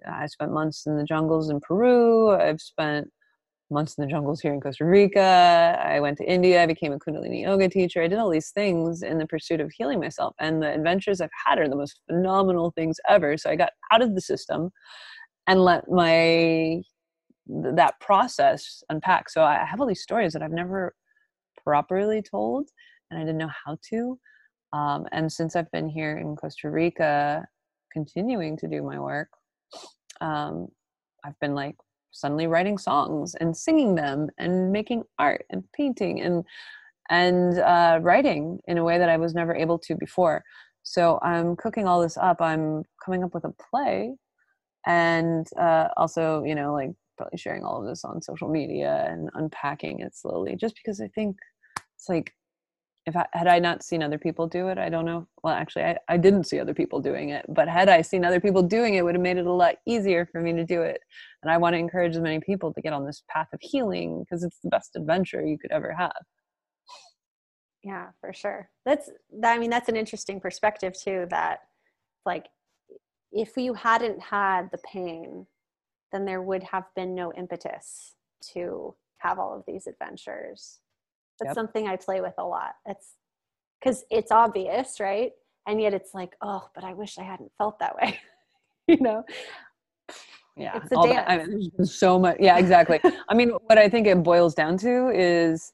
[0.06, 2.30] I spent months in the jungles in Peru.
[2.30, 3.08] I've spent
[3.70, 5.80] months in the jungles here in Costa Rica.
[5.84, 6.62] I went to India.
[6.62, 8.02] I became a Kundalini yoga teacher.
[8.02, 10.34] I did all these things in the pursuit of healing myself.
[10.38, 13.36] And the adventures I've had are the most phenomenal things ever.
[13.36, 14.70] So I got out of the system
[15.46, 16.82] and let my
[17.48, 19.30] that process unpack.
[19.30, 20.94] So I have all these stories that I've never
[21.62, 22.68] properly told
[23.10, 24.18] and I didn't know how to.
[24.72, 27.46] Um, and since I've been here in Costa Rica,
[27.92, 29.28] continuing to do my work,
[30.20, 30.68] um,
[31.24, 31.76] I've been like
[32.16, 36.44] suddenly writing songs and singing them and making art and painting and
[37.08, 40.42] and uh, writing in a way that I was never able to before.
[40.82, 42.40] So I'm cooking all this up.
[42.40, 44.14] I'm coming up with a play,
[44.86, 49.30] and uh, also, you know, like probably sharing all of this on social media and
[49.34, 50.56] unpacking it slowly.
[50.56, 51.36] Just because I think
[51.96, 52.32] it's like
[53.06, 55.28] if I, had I not seen other people do it, I don't know.
[55.44, 58.40] Well, actually, I, I didn't see other people doing it, but had I seen other
[58.40, 60.82] people doing it, it would have made it a lot easier for me to do
[60.82, 61.00] it.
[61.42, 64.24] And I want to encourage as many people to get on this path of healing
[64.24, 66.16] because it's the best adventure you could ever have.
[67.84, 68.68] Yeah, for sure.
[68.84, 69.08] That's
[69.44, 71.26] I mean that's an interesting perspective too.
[71.30, 71.60] That
[72.24, 72.46] like
[73.30, 75.46] if you hadn't had the pain,
[76.10, 78.14] then there would have been no impetus
[78.54, 80.80] to have all of these adventures
[81.38, 81.54] that's yep.
[81.54, 82.72] something I play with a lot.
[82.86, 83.14] It's
[83.80, 85.32] because it's obvious, right?
[85.66, 88.18] And yet it's like, oh, but I wish I hadn't felt that way.
[88.88, 89.24] you know?
[90.56, 90.76] Yeah.
[90.76, 91.14] It's a dance.
[91.14, 92.36] That, I mean, there's so much.
[92.40, 93.00] Yeah, exactly.
[93.28, 95.72] I mean, what I think it boils down to is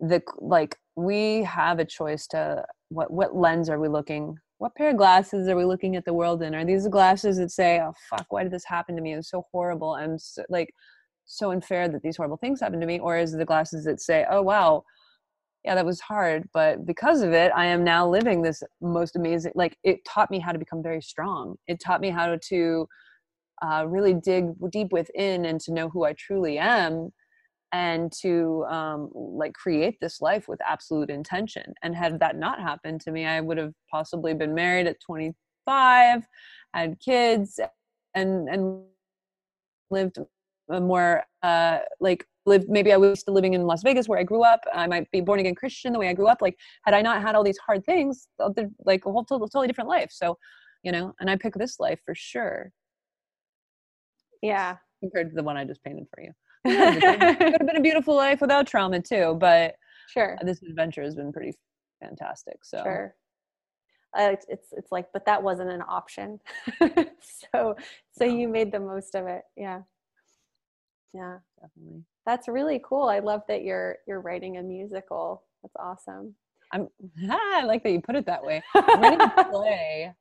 [0.00, 4.90] the like we have a choice to what what lens are we looking what pair
[4.90, 7.80] of glasses are we looking at the world in are these the glasses that say
[7.80, 10.72] oh fuck why did this happen to me it's so horrible i'm so, like
[11.26, 14.24] so unfair that these horrible things happen to me or is the glasses that say
[14.30, 14.82] oh wow
[15.64, 19.52] yeah that was hard but because of it i am now living this most amazing
[19.54, 21.56] like it taught me how to become very strong.
[21.66, 22.88] It taught me how to
[23.62, 27.10] uh, really dig deep within and to know who i truly am
[27.72, 31.74] and to um, like create this life with absolute intention.
[31.82, 36.22] And had that not happened to me i would have possibly been married at 25
[36.74, 37.58] had kids
[38.14, 38.84] and and
[39.90, 40.18] lived
[40.68, 44.42] more uh, like live maybe i was still living in las vegas where i grew
[44.42, 44.60] up.
[44.72, 46.40] I might be born again christian the way i grew up.
[46.40, 48.28] Like had i not had all these hard things
[48.84, 50.10] like a whole totally different life.
[50.12, 50.38] So
[50.82, 52.72] you know and i pick this life for sure.
[54.42, 54.76] Yeah.
[55.00, 56.32] Compared to the one i just painted for you.
[56.68, 59.74] It could have been a beautiful life without trauma too but
[60.08, 60.36] sure.
[60.42, 61.52] this adventure has been pretty
[62.02, 62.80] fantastic so.
[62.82, 63.14] Sure.
[64.16, 66.40] Uh, it's, it's it's like but that wasn't an option.
[67.52, 67.76] So
[68.12, 69.42] so you made the most of it.
[69.56, 69.80] Yeah
[71.12, 72.04] yeah definitely.
[72.26, 73.04] That's really cool.
[73.04, 75.44] I love that you're you're writing a musical.
[75.62, 76.34] That's awesome.
[76.72, 76.88] I'm
[77.30, 78.62] i like that you put it that way.
[78.74, 80.12] I'm writing a play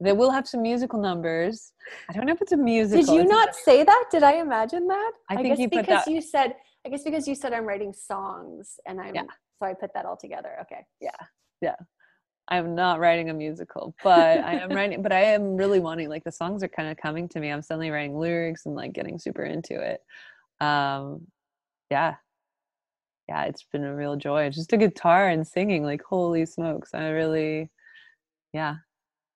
[0.00, 1.72] that will have some musical numbers.
[2.10, 4.04] I don't know if it's a musical did you not say that?
[4.10, 5.12] Did i imagine that?
[5.30, 6.08] I, I think you because that.
[6.08, 9.22] you said i guess because you said i'm writing songs and i'm yeah.
[9.60, 10.56] so i put that all together.
[10.62, 10.84] Okay.
[11.00, 11.10] Yeah.
[11.60, 11.76] Yeah.
[12.48, 16.24] I'm not writing a musical, but I am writing, but I am really wanting, like,
[16.24, 17.50] the songs are kind of coming to me.
[17.50, 20.00] I'm suddenly writing lyrics and like getting super into it
[20.60, 21.26] um
[21.90, 22.16] yeah.
[23.28, 27.08] Yeah it's been a real joy just a guitar and singing like holy smokes i
[27.08, 27.70] really
[28.52, 28.76] yeah.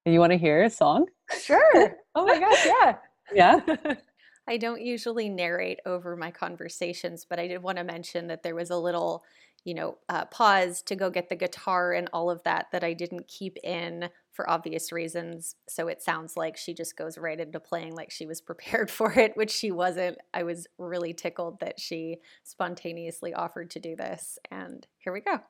[0.07, 1.07] You want to hear a song?
[1.41, 1.97] Sure.
[2.15, 2.97] Oh my gosh yeah.
[3.35, 3.95] Yeah
[4.49, 8.55] I don't usually narrate over my conversations, but I did want to mention that there
[8.55, 9.25] was a little
[9.67, 12.93] you know, uh, pause to go get the guitar and all of that that I
[12.93, 15.57] didn't keep in for obvious reasons.
[15.69, 19.13] So it sounds like she just goes right into playing like she was prepared for
[19.19, 20.19] it, which she wasn't.
[20.33, 24.39] I was really tickled that she spontaneously offered to do this.
[24.53, 25.41] And here we go.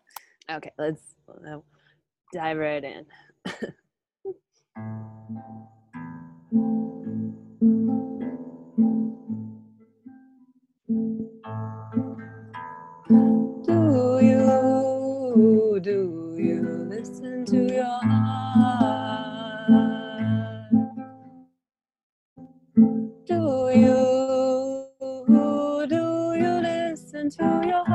[0.50, 1.58] Okay, let's uh,
[2.32, 3.04] dive right in.
[13.08, 19.70] do you do you listen to your heart?
[23.26, 24.88] Do you,
[25.88, 27.85] do you listen to your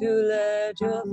[0.00, 1.04] to let your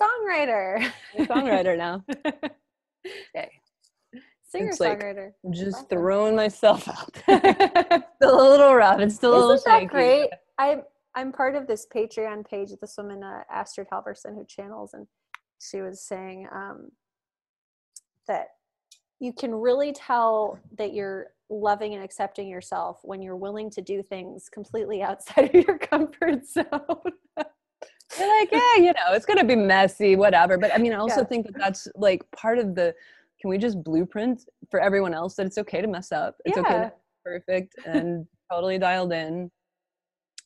[0.00, 0.90] songwriter.
[1.18, 2.04] A songwriter now.
[3.34, 3.50] Yay.
[4.48, 5.32] Singer It's songwriter.
[5.50, 5.88] Just Awesome.
[5.88, 7.16] throwing myself out.
[7.28, 9.00] Isn't still a little rough.
[9.00, 9.86] It's still a little that shaky.
[9.86, 10.30] great?
[10.58, 10.82] I'm
[11.16, 15.06] I'm part of this Patreon page this woman, uh, Astrid Halverson, who channels, and
[15.60, 16.88] she was saying um,
[18.26, 18.48] that
[19.20, 24.02] you can really tell that you're loving and accepting yourself when you're willing to do
[24.02, 27.12] things completely outside of your comfort zone.
[28.18, 30.56] You're like, yeah, you know, it's gonna be messy, whatever.
[30.56, 31.26] But I mean, I also Yeah.
[31.26, 32.94] think that that's like part of the.
[33.40, 36.36] Can we just blueprint for everyone else that it's okay to mess up?
[36.44, 36.90] It's okay to Yeah.
[37.24, 39.50] perfect and totally dialed in.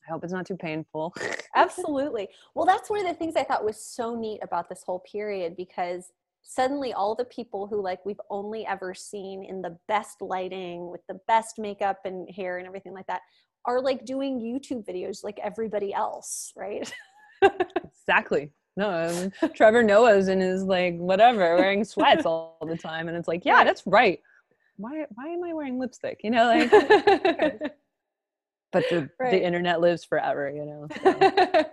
[0.05, 1.13] I hope it's not too painful.
[1.55, 2.27] Absolutely.
[2.55, 5.55] Well, that's one of the things I thought was so neat about this whole period
[5.55, 6.11] because
[6.41, 11.01] suddenly all the people who like we've only ever seen in the best lighting with
[11.07, 13.21] the best makeup and hair and everything like that
[13.65, 16.91] are like doing YouTube videos like everybody else, right?
[17.41, 18.51] exactly.
[18.77, 23.17] No, I mean, Trevor Noah's in his like whatever, wearing sweats all the time, and
[23.17, 24.19] it's like, yeah, that's right.
[24.77, 25.05] Why?
[25.15, 26.21] Why am I wearing lipstick?
[26.23, 26.71] You know, like.
[28.71, 29.31] but the Right.
[29.31, 30.49] the internet lives forever.
[30.49, 30.87] You know.
[31.03, 31.19] so.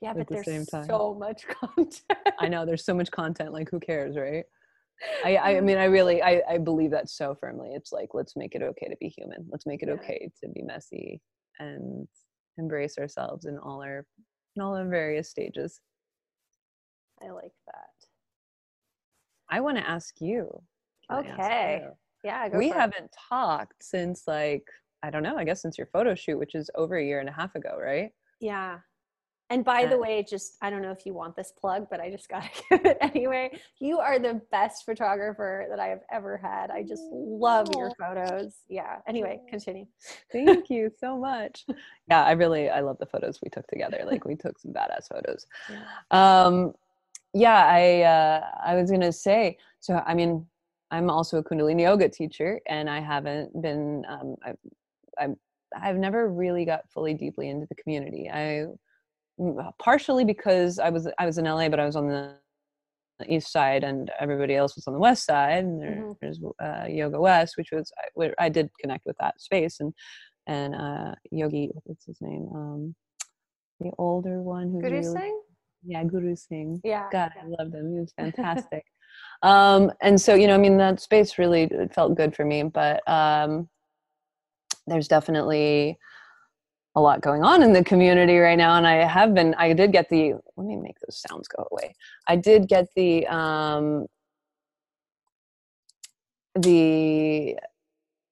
[0.00, 0.84] yeah, but the there's same time.
[0.84, 2.02] so much content.
[2.40, 3.52] I know there's so much content.
[3.52, 4.44] Like, who cares, right?
[5.24, 7.70] I, I mean, I really, I, I believe that so firmly.
[7.72, 9.46] It's like, let's make it okay to be human.
[9.48, 9.94] Let's make it Yeah.
[9.94, 11.20] okay to be messy
[11.60, 12.08] and
[12.56, 14.04] embrace ourselves in all our,
[14.58, 15.80] in all in various stages.
[17.22, 17.90] I like that.
[19.48, 20.62] I want to ask you.
[21.08, 21.80] I ask Okay.
[21.82, 21.92] you?
[22.24, 24.64] Yeah, go We haven't talked since like,
[25.02, 27.28] I don't know, I guess since your photo shoot, which is over a year and
[27.28, 28.10] a half ago, right?
[28.40, 28.78] Yeah.
[29.50, 32.00] And by the Uh, way, just I don't know if you want this plug, but
[32.00, 33.50] I just gotta give it anyway.
[33.80, 36.70] You are the best photographer that I have ever had.
[36.70, 38.54] I just love your photos.
[38.68, 38.96] Yeah.
[39.06, 39.86] Anyway, continue.
[40.32, 41.64] Thank you so much.
[42.08, 44.02] Yeah, I really I love the photos we took together.
[44.04, 45.46] Like we took some badass photos.
[46.10, 46.74] Um
[47.34, 50.46] yeah, I uh I was going to say so I mean
[50.90, 54.54] I'm also a kundalini yoga teacher and I haven't been um I
[55.18, 55.36] I'm
[55.76, 58.30] I've never really got fully deeply into the community.
[58.30, 58.66] I
[59.78, 62.36] partially because I was I was in LA but I was on the
[63.26, 66.16] east side and everybody else was on the west side and there, Mhm.
[66.20, 69.92] there's uh, yoga west which was I, where I did connect with that space and
[70.46, 72.94] and uh yogi what's his name um
[73.80, 75.40] the older one who's Guru really Singh?
[75.84, 77.08] yeah guru singh Yeah.
[77.12, 78.84] god i loved him he was fantastic
[79.42, 83.06] um and so you know i mean that space really felt good for me but
[83.08, 83.68] um
[84.86, 85.98] there's definitely
[86.98, 89.92] a lot going on in the community right now and i have been i did
[89.92, 91.94] get the let me make those sounds go away.
[92.26, 94.06] I did get the um
[96.58, 97.56] the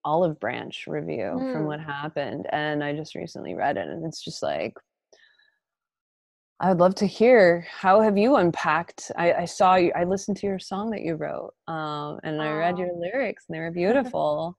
[0.03, 1.65] olive branch review from Mm.
[1.65, 4.73] what happened and i just recently read it and it's just like
[6.59, 10.37] i would love to hear how have you unpacked i, I saw you i listened
[10.37, 13.71] to your song that you wrote um, and i read your lyrics and they were
[13.83, 14.57] beautiful.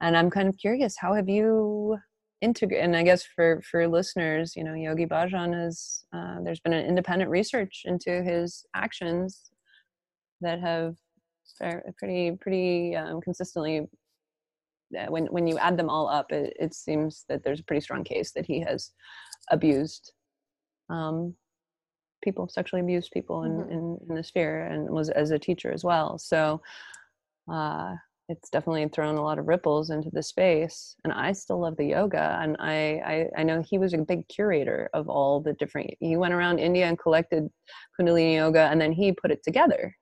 [0.00, 1.98] And i'm kind of curious how have you
[2.42, 6.72] integrate and i guess for for listeners you know yogi bhajan has uh, there's been
[6.74, 9.50] an independent research into his actions
[10.40, 10.96] that have
[11.98, 13.86] pretty pretty um, consistently
[14.98, 17.80] uh, when when you add them all up, it, it seems that there's a pretty
[17.80, 18.90] strong case that he has
[19.50, 20.12] abused
[20.90, 21.34] um,
[22.22, 23.70] people, sexually abused people in, Mhm.
[23.70, 26.18] in, in the sphere, and was as a teacher as well.
[26.18, 26.60] So
[27.50, 27.94] uh,
[28.28, 30.96] it's definitely thrown a lot of ripples into the space.
[31.04, 34.26] And I still love the yoga, and I, I I know he was a big
[34.28, 35.90] curator of all the different.
[36.00, 37.48] He went around India and collected
[37.98, 39.94] Kundalini yoga, and then he put it together.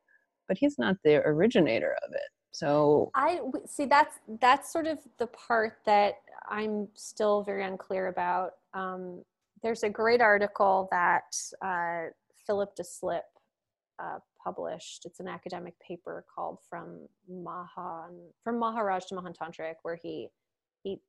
[0.48, 2.30] But he's not the originator of it.
[2.52, 6.14] So i see that's that's sort of the part that
[6.48, 8.52] I'm still very unclear about.
[8.74, 9.22] Um,
[9.62, 12.10] there's a great article that uh,
[12.46, 13.20] Philip Deslippe
[14.02, 15.02] uh, published.
[15.04, 20.28] It's an academic paper called "From Mahan from Maharaj to Mahan Tantric," where he
[20.82, 21.00] he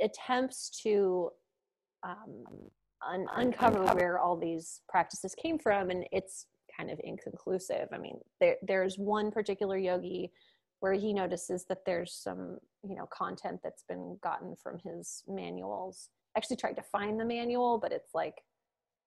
[0.00, 1.30] attempts to
[2.02, 2.44] um,
[3.06, 6.46] un- uncover where all these practices came from, and it's
[6.76, 7.88] kind of inconclusive.
[7.92, 10.32] I mean, there there's one particular yogi
[10.80, 16.10] where he notices that there's some you know content that's been gotten from his manuals
[16.36, 18.42] actually tried to find the manual but it's like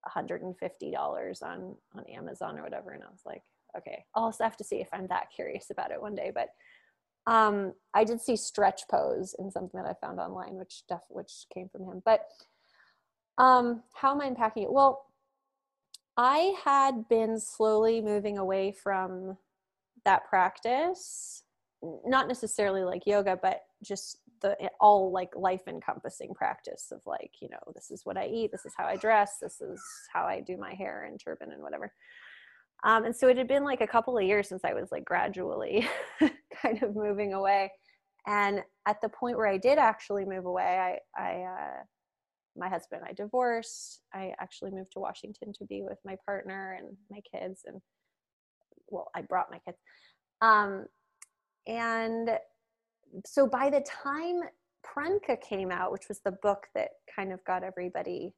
[0.08, 3.44] $150 on on amazon or whatever and i was like
[3.78, 6.50] okay i'll also have to see if i'm that curious about it one day but
[7.32, 11.46] um i did see stretch pose in something that i found online which def which
[11.54, 12.28] came from him but
[13.38, 14.72] um how am i unpacking it?
[14.72, 15.06] Well
[16.18, 19.38] i had been slowly moving away from
[20.06, 21.44] that practice
[22.06, 27.50] not necessarily like yoga but just the all like life encompassing practice of like you
[27.50, 30.40] know this is what i eat this is how i dress this is how i
[30.40, 31.92] do my hair and turban and whatever
[32.84, 35.06] um, and so it had been like a couple of years since i was like
[35.06, 35.88] gradually
[36.62, 37.72] kind of moving away.
[38.28, 41.84] And at the point where i did actually move away i i uh,
[42.56, 44.02] my husband i divorced.
[44.14, 47.82] I actually moved to washington to be with my partner and my kids and
[48.90, 49.78] well i brought my kids.
[50.42, 50.86] Um,
[51.68, 52.32] and
[53.26, 54.42] so by the time
[54.86, 58.34] Premka came out, which was the book that kind of got everybody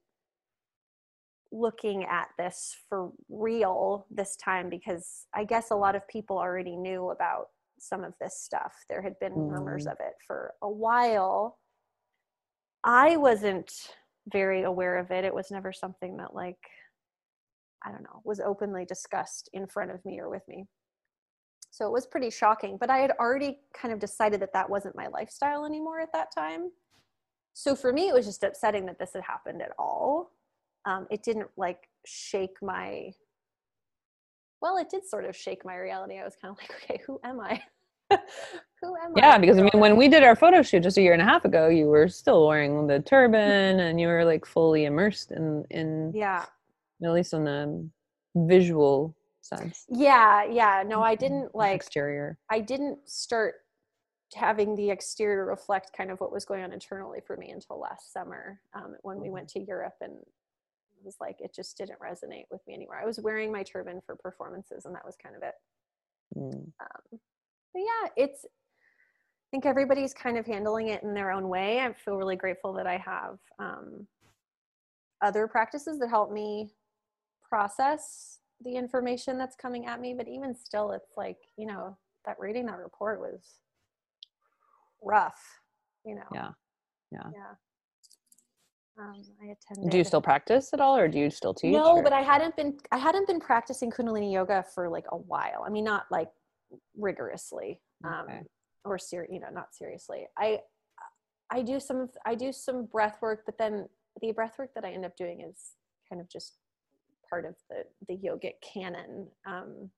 [1.52, 6.76] looking at this for real this time, because I guess a lot of people already
[6.76, 7.47] knew about
[7.80, 8.74] some of this stuff.
[8.89, 9.91] There had been rumors Mm.
[9.93, 11.60] of it for a while.
[12.84, 13.95] I wasn't
[14.32, 15.26] very aware of it.
[15.26, 16.60] It was never something that, like,
[17.84, 20.68] I don't know, was openly discussed in front of me or with me
[21.74, 24.93] so it was pretty shocking but i had already kind of decided that that wasn't
[24.93, 26.70] my lifestyle anymore at that time
[27.54, 30.32] so for me it was just upsetting that this had happened at all
[30.86, 33.12] um, it didn't like shake my
[34.62, 37.20] well it did sort of shake my reality i was kind of like okay who
[37.24, 37.62] am i
[38.82, 41.02] who am i yeah, because I mean, when we did our photo shoot just a
[41.02, 44.46] year and a half ago, you were still wearing the turban and you were like
[44.46, 46.46] fully immersed in in yeah
[47.04, 47.90] at least in the
[48.36, 49.86] visual sense.
[49.90, 51.20] yeah yeah no i Mhm.
[51.20, 52.38] didn't like exterior.
[52.50, 53.56] I didn't start
[54.36, 58.14] having the exterior reflect kind of what was going on internally for me until last
[58.14, 60.14] summer um, when we went to Europe and
[61.04, 62.99] was like it just didn't resonate with me anymore.
[63.02, 65.56] I was wearing my turban for performances and that was kind of it.
[66.38, 66.72] Mm.
[66.80, 67.20] Um,
[67.74, 71.82] but yeah, it's I think everybody's kind of handling it in their own way.
[71.82, 74.08] I feel really grateful that I have um,
[75.22, 76.70] other practices that help me
[77.43, 80.14] process the information that's coming at me.
[80.14, 83.41] But even still, it's like you know that reading that report was
[85.04, 85.41] rough.
[86.06, 86.28] You know.
[86.34, 86.52] Yeah.
[87.12, 87.30] Yeah.
[87.34, 87.70] Yeah.
[89.02, 89.89] Um, I attended.
[89.91, 91.74] Do you still practice at all, or do you still teach?
[91.74, 95.18] No, or- but I hadn't been I hadn't been practicing Kundalini yoga for like a
[95.18, 95.64] while.
[95.66, 96.30] I mean, not like
[96.95, 98.43] rigorously, um, Okay.
[98.86, 100.28] or ser- you know, not seriously.
[100.38, 100.62] I
[101.49, 103.89] I do some I do some breath work, but then
[104.22, 105.74] the breath work that I end up doing is
[106.08, 106.60] kind of just
[107.30, 109.89] part of the the yogic canon, um,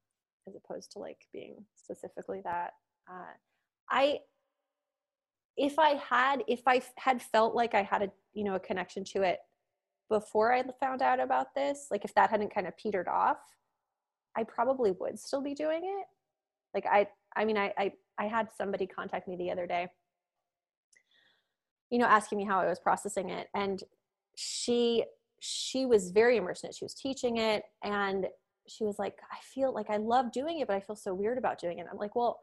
[0.47, 2.74] as opposed to like being specifically that.
[3.12, 3.34] Uh,
[3.89, 4.20] I
[5.58, 9.04] if I had if I had felt like I had a you know a connection
[9.06, 9.39] to it
[10.10, 13.38] before I found out about this, like if that hadn't kind of petered off,
[14.36, 16.06] I probably would still be doing it.
[16.74, 19.88] Like I I mean I I, I had somebody contact me the other day,
[21.89, 23.47] you know, asking me how I was processing it.
[23.54, 23.84] And
[24.36, 25.06] she
[25.39, 26.76] she was very immersed in it.
[26.76, 28.28] She was teaching it and
[28.68, 31.38] she was like, I feel like I love doing it, but I feel so weird
[31.38, 31.88] about doing it.
[31.91, 32.39] I'm like, well,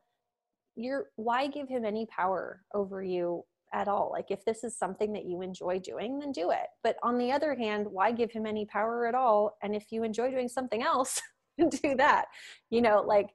[0.80, 4.10] you're why give him any power over you at all?
[4.12, 6.66] Like if this is something that you enjoy doing then do it.
[6.82, 9.56] But on the other hand why give him any power at all?
[9.62, 11.20] And if you enjoy doing something else
[11.82, 12.26] do that.
[12.70, 13.28] You know like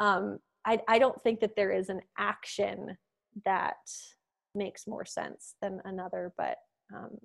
[0.00, 2.96] um I, I don't think that there is an action
[3.44, 3.76] that
[4.54, 6.56] makes more sense than another but
[6.94, 7.18] um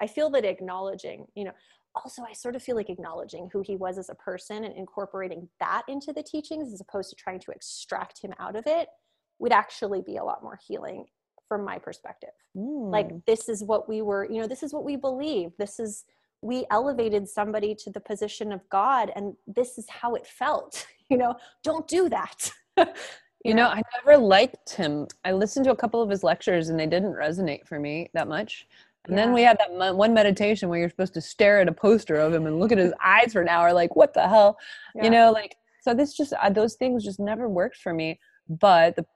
[0.00, 1.52] i feel that acknowledging you know
[1.94, 5.48] also i sort of feel like acknowledging who he was as a person and incorporating
[5.60, 8.88] that into the teachings as opposed to trying to extract him out of it
[9.38, 11.06] would actually be a lot more healing
[11.48, 12.30] from my perspective.
[12.56, 12.92] Mm.
[12.92, 15.52] Like this is what we were, you know, this is what we believe.
[15.58, 16.04] This is
[16.40, 20.86] we elevated somebody to the position of God and this is how it felt.
[21.10, 22.52] You know, don't do that.
[22.76, 22.84] you,
[23.42, 25.06] you know, know, I never liked him.
[25.24, 28.28] I listened to a couple of his lectures and they didn't resonate for me that
[28.28, 28.68] much.
[29.08, 29.24] And yeah.
[29.24, 32.32] then we had that one meditation where you're supposed to stare at a poster of
[32.32, 34.58] him and look at his eyes for an hour, like, what the hell?
[34.94, 35.04] Yeah.
[35.04, 38.20] You know, like, so this just, uh, those things just never worked for me.
[38.48, 39.06] But the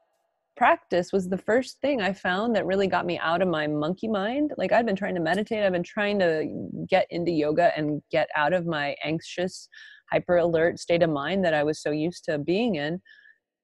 [0.57, 4.09] practice was the first thing I found that really got me out of my monkey
[4.09, 4.53] mind.
[4.57, 6.49] Like I've been trying to meditate, I've been trying to
[6.89, 9.69] get into yoga and get out of my anxious,
[10.11, 13.01] hyper alert state of mind that I was so used to being in.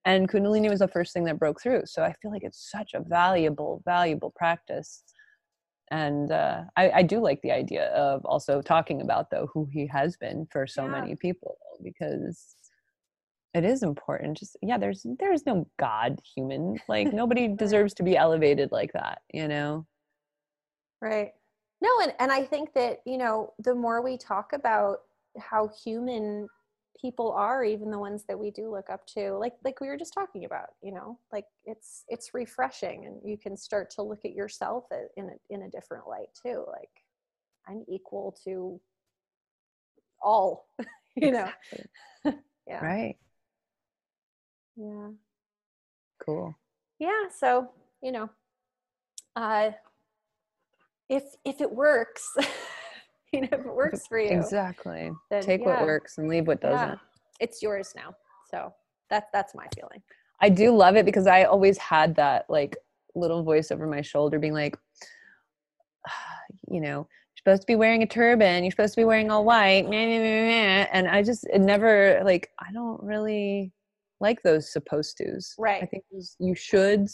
[0.05, 1.83] And Kundalini was the first thing that broke through.
[1.85, 5.03] So I feel like it's such a valuable, valuable practice.
[5.91, 9.87] And uh, I, I, do like the idea of also talking about though who he
[9.87, 10.91] has been for so yeah.
[10.91, 12.57] many people because
[13.55, 18.17] it is important just yeah there's there's no god human like nobody deserves to be
[18.17, 19.87] elevated like that you know?
[21.01, 21.33] Right.
[21.81, 24.99] No and and i think that you know the more we talk about
[25.39, 26.49] how human
[27.01, 29.97] people are even the ones that we do look up to like like we were
[29.97, 34.25] just talking about you know like it's it's refreshing and you can start to look
[34.25, 34.85] at yourself
[35.17, 36.91] in a in a different light too like
[37.69, 38.81] i'm equal to
[40.23, 40.67] all
[41.17, 41.49] you know
[42.67, 43.17] yeah right
[44.79, 45.09] yeah.
[46.25, 46.57] Cool.
[47.01, 47.29] Yeah.
[47.37, 47.71] So,
[48.01, 48.31] you know,
[49.35, 49.73] uh,
[51.09, 52.37] if, if it works,
[53.33, 54.31] you know, if it works for you.
[54.31, 55.11] Exactly.
[55.31, 55.67] Then, Take yeah.
[55.67, 56.89] what works and leave what doesn't.
[56.89, 56.97] Yeah.
[57.41, 58.15] It's yours now.
[58.51, 58.73] So
[59.11, 60.03] that's, that's my feeling.
[60.41, 62.77] I do love it because I always had that like
[63.15, 64.77] little voice over my shoulder being like,
[66.71, 68.65] you know, you're supposed to be wearing a turban.
[68.65, 69.87] You're supposed to be wearing all white.
[69.87, 73.73] And I just, it never like, I don't really
[74.21, 75.55] like those supposed to's.
[75.59, 75.83] Right.
[75.83, 76.05] I think
[76.39, 77.09] you should.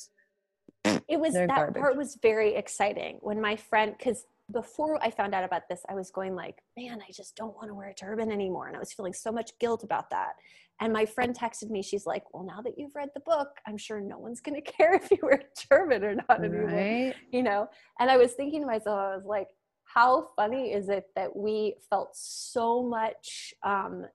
[1.09, 1.81] It was that garbage.
[1.81, 5.95] part was very exciting when my friend because before I found out about this, I
[5.95, 8.66] was going like, man, I just don't want to wear a turban anymore.
[8.66, 10.34] And I was feeling so much guilt about that.
[10.80, 13.78] And my friend texted me, she's like, well, now that you've read the book, I'm
[13.78, 16.66] sure no one's going to care if you wear a turban or not anymore.
[16.66, 17.14] Right.
[17.32, 17.68] You know?
[18.01, 19.49] And I was thinking to myself, I was like,
[19.84, 24.07] how funny is it that we felt so much, um,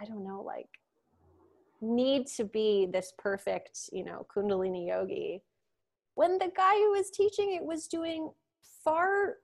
[0.00, 0.68] I don't know, like
[1.80, 5.42] need to be this perfect, you know, Kundalini yogi
[6.14, 8.30] when the guy who was teaching it was doing
[8.84, 9.36] far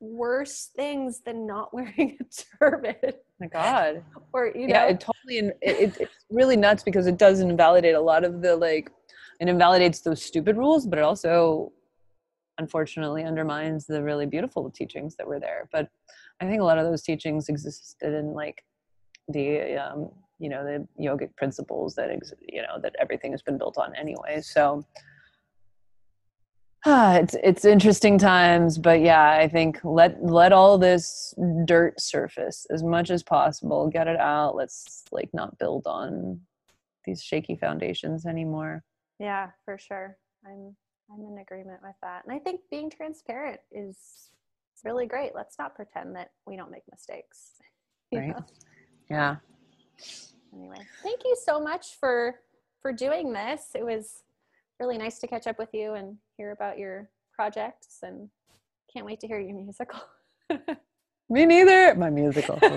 [0.00, 2.24] worse things than not wearing a
[2.58, 2.96] turban.
[3.04, 4.02] Oh my God.
[4.32, 4.74] or, you know.
[4.74, 8.42] Yeah, it totally, it, it, it's really nuts because it does invalidate a lot of
[8.42, 8.90] the like,
[9.40, 11.72] it invalidates those stupid rules, but it also
[12.58, 15.68] unfortunately undermines the really beautiful teachings that were there.
[15.72, 15.88] But
[16.40, 18.64] I think a lot of those teachings existed in like
[19.28, 23.56] the um, you know the yogic principles that ex- you know that everything has been
[23.56, 24.84] built on anyway so
[26.86, 31.32] it's it's interesting times but yeah i think let let all this
[31.64, 34.56] dirt surface as much as possible get it out.
[34.56, 36.40] Let's like not build on
[37.04, 38.82] these shaky foundations anymore.
[39.18, 40.16] Yeah for sure.
[40.44, 40.74] I'm
[41.10, 42.24] i'm in agreement with that.
[42.24, 44.30] And i think being transparent is
[44.84, 45.32] really great.
[45.34, 47.52] Let's not pretend that we don't make mistakes
[48.12, 48.28] right.
[48.28, 48.44] know?
[49.08, 49.36] yeah.
[50.52, 52.36] Anyway thank you so much for
[52.80, 53.70] for doing this.
[53.76, 54.24] It was
[54.80, 58.28] really nice to catch up with you and hear about your projects and
[58.92, 60.00] can't wait to hear your musical.
[61.30, 61.94] Me neither.
[61.94, 62.58] My musical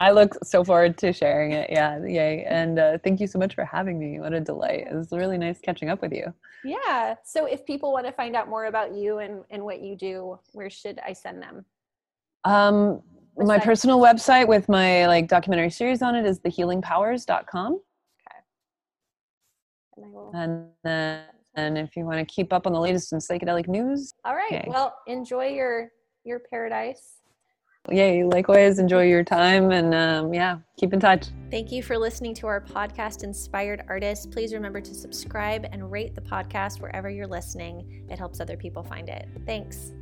[0.00, 1.70] i look so forward to sharing it.
[1.70, 2.44] Yeah yay.
[2.44, 4.20] And uh, thank you so much for having me.
[4.20, 4.88] What a delight.
[4.90, 6.34] It was really nice catching up with you.
[6.64, 7.14] Yeah.
[7.24, 10.38] So if people want to find out more about you and, and what you do
[10.52, 11.64] where should i send them?
[12.44, 13.02] Um
[13.36, 17.80] my personal website with my like documentary series on it is thehealingpowers.com.
[19.98, 20.02] Okay.
[20.02, 20.30] And, I will...
[20.34, 21.22] and then
[21.56, 24.14] and if you want to keep up on the latest in psychedelic news.
[24.24, 24.52] All right.
[24.52, 24.64] Okay.
[24.66, 25.90] Well, enjoy your
[26.24, 27.20] your paradise.
[27.90, 31.26] Yay, likewise, enjoy your time and um, yeah, keep in touch.
[31.50, 34.24] Thank you for listening to our podcast, Inspired Artists.
[34.24, 38.06] Please remember to subscribe and rate the podcast wherever you're listening.
[38.10, 39.28] It helps other people find it.
[39.44, 39.92] Thanks.